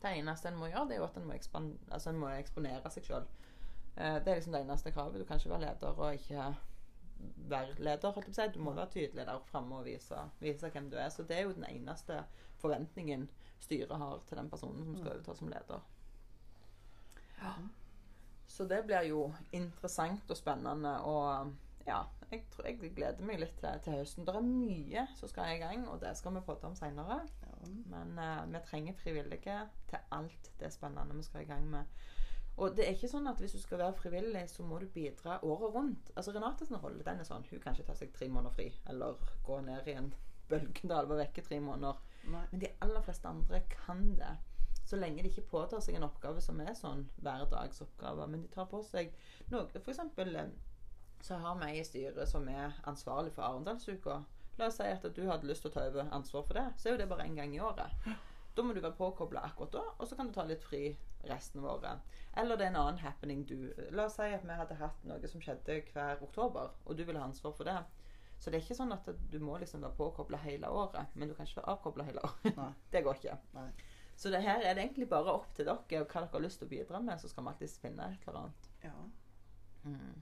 Det 0.02 0.14
eneste 0.16 0.48
en 0.48 0.56
må 0.58 0.70
gjøre, 0.72 0.88
det 0.88 0.96
er 0.96 1.02
jo 1.02 1.10
at 1.10 1.18
en 1.20 1.28
må, 1.28 1.34
altså 1.92 2.10
en 2.10 2.20
må 2.22 2.30
eksponere 2.32 2.90
seg 2.90 3.04
sjøl. 3.04 3.26
Eh, 3.98 4.20
det 4.24 4.32
er 4.32 4.36
liksom 4.40 4.54
det 4.56 4.62
eneste 4.64 4.92
kravet. 4.96 5.20
Du 5.20 5.26
kan 5.28 5.38
ikke 5.38 5.50
være 5.52 5.66
leder 5.68 6.00
og 6.00 6.14
ikke 6.16 6.56
være 7.50 7.76
leder. 7.78 8.12
holdt 8.12 8.28
jeg 8.28 8.34
på 8.34 8.36
å 8.36 8.40
si. 8.40 8.48
Du 8.54 8.60
må 8.64 8.74
være 8.78 8.94
tydelig 8.94 9.26
der 9.28 9.46
framme 9.50 9.80
og 9.80 9.88
vise, 9.88 10.22
vise 10.40 10.70
hvem 10.74 10.90
du 10.92 10.98
er. 10.98 11.10
Så 11.14 11.24
det 11.24 11.38
er 11.38 11.48
jo 11.48 11.56
den 11.58 11.68
eneste 11.70 12.24
forventningen 12.62 13.28
styret 13.60 13.98
har 13.98 14.22
til 14.28 14.40
den 14.40 14.50
personen 14.50 14.86
som 14.86 14.98
skal 14.98 15.16
overta 15.16 15.36
som 15.36 15.52
leder. 15.52 15.88
Ja. 17.40 17.56
Så 18.50 18.66
det 18.68 18.84
blir 18.86 19.08
jo 19.08 19.26
interessant 19.56 20.32
og 20.32 20.38
spennende. 20.38 20.96
Og 21.08 21.54
ja, 21.88 22.04
jeg, 22.32 22.44
tror, 22.52 22.68
jeg 22.68 22.94
gleder 22.96 23.26
meg 23.26 23.42
litt 23.42 23.58
til, 23.62 23.82
til 23.86 24.00
høsten. 24.00 24.28
Det 24.28 24.36
er 24.36 24.46
mye 24.46 25.06
som 25.18 25.32
skal 25.32 25.56
i 25.56 25.62
gang, 25.62 25.86
og 25.90 26.02
det 26.04 26.16
skal 26.20 26.36
vi 26.36 26.46
prate 26.46 26.70
om 26.70 26.78
seinere. 26.78 27.22
ja, 27.46 27.74
Men 27.94 28.16
uh, 28.20 28.46
vi 28.52 28.64
trenger 28.68 28.98
frivillige 29.00 29.60
til 29.90 30.10
alt 30.16 30.52
det 30.60 30.74
spennende 30.74 31.18
vi 31.18 31.28
skal 31.28 31.46
i 31.46 31.50
gang 31.50 31.70
med. 31.72 32.00
Og 32.60 32.76
det 32.76 32.86
er 32.86 32.95
ikke 32.95 33.08
sånn 33.08 33.28
at 33.32 33.39
hvis 33.39 33.56
du 33.56 33.62
skal 33.62 33.80
være 33.80 33.95
frivillig, 33.95 34.41
så 34.52 34.65
må 34.67 34.82
du 34.82 34.88
bidra 34.91 35.38
året 35.48 35.76
rundt. 35.76 36.12
Altså 36.15 36.34
Renate 36.36 36.67
sin 36.67 36.80
rolle 36.84 37.06
den 37.08 37.22
er 37.22 37.28
sånn 37.28 37.45
hun 37.48 37.62
kan 37.63 37.76
ikke 37.76 37.88
ta 37.88 37.95
seg 37.95 38.12
tre 38.15 38.28
måneder 38.28 38.56
fri, 38.56 38.67
eller 38.91 39.19
gå 39.48 39.62
ned 39.63 39.88
i 39.88 39.95
en 39.95 40.12
bølgedal 40.50 41.06
og 41.06 41.13
være 41.13 41.24
vekke 41.24 41.45
tre 41.45 41.60
måneder. 41.63 42.02
Nei. 42.34 42.45
Men 42.52 42.63
de 42.63 42.72
aller 42.84 43.06
fleste 43.06 43.32
andre 43.32 43.62
kan 43.72 44.04
det. 44.19 44.34
Så 44.89 44.98
lenge 44.98 45.24
de 45.24 45.30
ikke 45.30 45.45
påtar 45.52 45.84
seg 45.86 45.95
en 45.95 46.08
oppgave 46.08 46.41
som 46.41 46.60
er 46.63 46.74
sånn 46.76 47.06
hverdagsoppgave, 47.22 48.28
men 48.28 48.43
de 48.43 48.52
tar 48.52 48.67
på 48.72 48.82
seg 48.88 49.13
noe 49.54 49.67
For 49.69 49.93
eksempel 49.93 50.36
eh, 50.36 50.52
så 51.22 51.38
har 51.43 51.60
vi 51.62 51.76
i 51.78 51.86
styret 51.86 52.32
som 52.32 52.48
er 52.50 52.76
ansvarlig 52.89 53.32
for 53.36 53.45
Arendalsuka. 53.45 54.24
La 54.60 54.67
oss 54.67 54.80
si 54.80 54.88
at 54.89 55.06
du 55.15 55.22
hadde 55.30 55.48
lyst 55.48 55.63
til 55.63 55.72
å 55.72 55.76
ta 55.78 55.86
over 55.88 56.10
ansvar 56.15 56.43
for 56.48 56.60
det, 56.60 56.65
så 56.76 56.89
er 56.89 56.95
jo 56.95 57.02
det 57.04 57.08
bare 57.12 57.28
én 57.30 57.38
gang 57.39 57.54
i 57.56 57.62
året. 57.63 58.10
Da 58.56 58.66
må 58.66 58.74
du 58.74 58.82
være 58.82 58.98
påkobla 58.98 59.44
akkurat 59.48 59.76
da, 59.78 59.84
og 59.98 60.08
så 60.08 60.18
kan 60.18 60.28
du 60.28 60.34
ta 60.36 60.44
litt 60.48 60.64
fri 60.66 60.84
resten 61.30 61.62
av 61.62 61.70
året. 61.76 62.18
Eller 62.38 62.58
det 62.58 62.66
er 62.66 62.74
en 62.74 62.82
annen 62.82 63.02
happening 63.04 63.46
du 63.48 63.56
La 63.96 64.06
oss 64.08 64.18
si 64.20 64.28
at 64.34 64.46
vi 64.46 64.56
hadde 64.56 64.78
hatt 64.80 65.06
noe 65.08 65.32
som 65.32 65.44
skjedde 65.44 65.82
hver 65.94 66.24
oktober, 66.26 66.74
og 66.86 66.98
du 66.98 67.04
ville 67.04 67.20
ha 67.22 67.28
ansvar 67.30 67.56
for 67.56 67.70
det. 67.70 67.78
Så 68.40 68.50
det 68.50 68.60
er 68.60 68.64
ikke 68.64 68.78
sånn 68.78 68.96
at 68.96 69.08
du 69.32 69.40
må 69.44 69.58
liksom 69.60 69.84
være 69.84 69.98
påkobla 69.98 70.40
hele 70.46 70.70
året, 70.72 71.16
men 71.16 71.28
du 71.28 71.36
kan 71.36 71.48
ikke 71.48 71.60
være 71.60 71.74
avkobla 71.76 72.06
hele 72.08 72.24
året. 72.24 72.52
Nei. 72.56 72.72
Det 72.94 73.04
går 73.04 73.20
ikke. 73.20 73.36
Nei. 73.58 73.70
Så 74.20 74.32
det 74.32 74.42
her 74.44 74.60
er 74.60 74.76
det 74.76 74.84
egentlig 74.84 75.08
bare 75.12 75.32
opp 75.32 75.48
til 75.56 75.68
dere 75.68 75.80
og 75.80 76.12
hva 76.12 76.24
dere 76.26 76.34
har 76.34 76.44
lyst 76.44 76.60
til 76.60 76.68
å 76.68 76.72
bidra 76.72 77.00
med, 77.04 77.20
så 77.22 77.30
skal 77.32 77.46
vi 77.46 77.52
alltid 77.54 77.76
finne 77.80 78.08
et 78.12 78.26
eller 78.28 78.40
annet. 78.42 78.66
Ja. 78.84 78.96
Mm. 79.88 80.16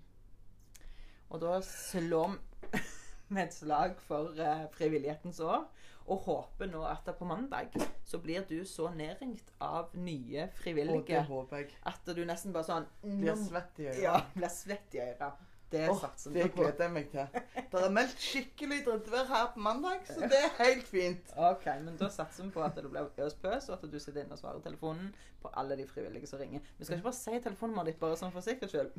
Og 1.34 1.42
da 1.42 1.56
slår 1.66 2.36
vi 2.36 3.42
et 3.44 3.56
slag 3.56 3.98
for 4.06 4.38
eh, 4.38 4.68
frivillighetens 4.78 5.42
år. 5.46 5.66
Og 6.08 6.18
håper 6.24 6.70
nå 6.72 6.84
at 6.88 7.10
på 7.20 7.26
mandag 7.28 7.76
så 8.08 8.18
blir 8.24 8.46
du 8.48 8.66
så 8.66 8.90
nedringt 8.96 9.52
av 9.60 9.92
nye 9.96 10.44
Og 10.46 10.48
det 10.48 10.62
frivillige 10.62 11.24
håper 11.28 11.58
jeg. 11.58 11.68
at 11.86 12.16
du 12.16 12.26
nesten 12.26 12.54
bare 12.56 12.64
sånn 12.64 12.86
Blir 13.04 13.36
svett 13.36 13.80
i 13.80 13.90
øynene. 13.90 14.04
Ja, 14.06 14.22
blir 14.36 14.50
svett 14.54 14.96
i 14.96 15.00
øynene. 15.04 15.32
Det 15.72 15.90
oh, 15.92 16.00
satser 16.00 16.32
det 16.32 16.44
vi 16.44 16.50
på. 16.50 16.62
gleder 16.62 16.84
jeg 16.86 16.92
meg 16.96 17.10
til. 17.12 17.28
Det 17.72 17.82
er 17.84 17.90
meldt 17.92 18.22
skikkelig 18.24 18.86
drittvær 18.86 19.26
her 19.28 19.50
på 19.52 19.60
mandag, 19.60 20.00
så 20.08 20.20
det 20.32 20.38
er 20.40 20.54
helt 20.62 20.88
fint. 20.88 21.34
Ok, 21.36 21.66
men 21.84 21.98
da 22.00 22.08
satser 22.10 22.44
vi 22.48 22.50
på 22.56 22.62
at 22.64 22.76
det 22.80 22.88
blir 22.88 23.04
øspøs, 23.26 23.68
og 23.68 23.74
at 23.76 23.84
du 23.92 24.00
sitter 24.00 24.22
inne 24.24 24.32
og 24.38 24.40
svarer 24.40 24.62
telefonen 24.64 25.10
på 25.42 25.48
alle 25.60 25.76
de 25.76 25.88
frivillige 25.90 26.28
som 26.32 26.40
ringer. 26.40 26.60
Vi 26.78 26.86
skal 26.86 26.96
ikke 27.02 27.10
bare 27.10 27.20
si 27.20 27.36
telefonnummeret 27.50 27.88
ditt 27.92 28.00
bare 28.00 28.16
sånn 28.16 28.32
for 28.32 28.42
sikkerhets 28.48 28.74
skyld. 28.78 28.92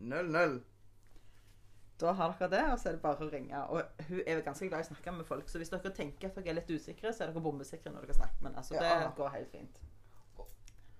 996774400. 0.00 0.60
Da 2.00 2.12
har 2.16 2.32
dere 2.38 2.48
det, 2.50 2.60
og 2.72 2.78
så 2.80 2.88
er 2.88 2.92
det 2.96 3.02
bare 3.02 3.26
å 3.26 3.30
ringe. 3.32 3.58
Og 3.68 4.06
hun 4.08 4.20
er 4.26 4.38
jo 4.38 4.44
ganske 4.46 4.68
glad 4.68 4.80
i 4.80 4.86
å 4.86 4.88
snakke 4.94 5.12
med 5.18 5.26
folk, 5.28 5.48
så 5.52 5.58
hvis 5.60 5.68
dere 5.72 5.90
tenker 5.96 6.28
at 6.30 6.36
dere 6.38 6.48
er 6.54 6.58
litt 6.60 6.70
usikre, 6.72 7.12
så 7.12 7.24
er 7.26 7.32
dere 7.32 7.42
bombesikre 7.44 7.92
når 7.92 8.06
dere 8.08 8.14
snakker. 8.20 8.42
Men 8.46 8.54
altså, 8.56 8.74
Ja. 8.74 8.98
det 9.04 9.14
går 9.16 9.28
helt 9.34 9.50
fint. 9.52 9.80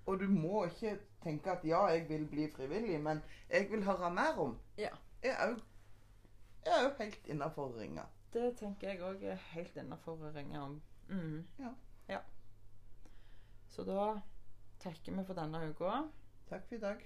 Og 0.07 0.19
du 0.21 0.27
må 0.29 0.65
ikke 0.67 0.99
tenke 1.23 1.53
at 1.53 1.65
ja, 1.65 1.87
jeg 1.95 2.09
vil 2.09 2.27
bli 2.29 2.49
frivillig, 2.51 3.01
men 3.01 3.23
jeg 3.51 3.69
vil 3.71 3.85
høre 3.85 4.11
mer 4.11 4.39
om. 4.39 4.59
Ja. 4.79 4.91
Jeg 5.23 5.37
er 5.39 5.49
jo, 5.51 5.57
jeg 6.65 6.73
er 6.79 6.83
jo 6.83 6.91
helt 6.99 7.27
innafor 7.27 7.71
å 7.71 7.79
ringe. 7.81 8.03
Det 8.33 8.57
tenker 8.59 8.89
jeg 8.89 9.01
òg 9.03 9.23
er 9.25 9.37
helt 9.55 9.77
innafor 9.77 10.19
å 10.21 10.33
ringe 10.35 10.61
om. 10.61 10.81
Mm. 11.09 11.45
Ja. 11.59 11.73
ja. 12.09 12.21
Så 13.69 13.85
da 13.87 14.21
takker 14.83 15.13
vi 15.17 15.25
for 15.25 15.35
denne 15.39 15.63
uka, 15.71 16.05
Takk 16.51 16.65
for 16.69 16.75
i 16.75 16.79
dag. 16.83 17.03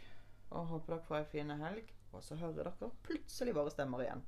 og 0.50 0.66
håper 0.66 0.94
dere 0.94 1.04
får 1.09 1.16
ei 1.18 1.24
fin 1.24 1.50
helg. 1.50 1.92
Og 2.14 2.24
så 2.24 2.38
hører 2.38 2.70
dere 2.70 2.90
plutselig 3.07 3.55
våre 3.57 3.72
stemmer 3.74 4.05
igjen. 4.05 4.22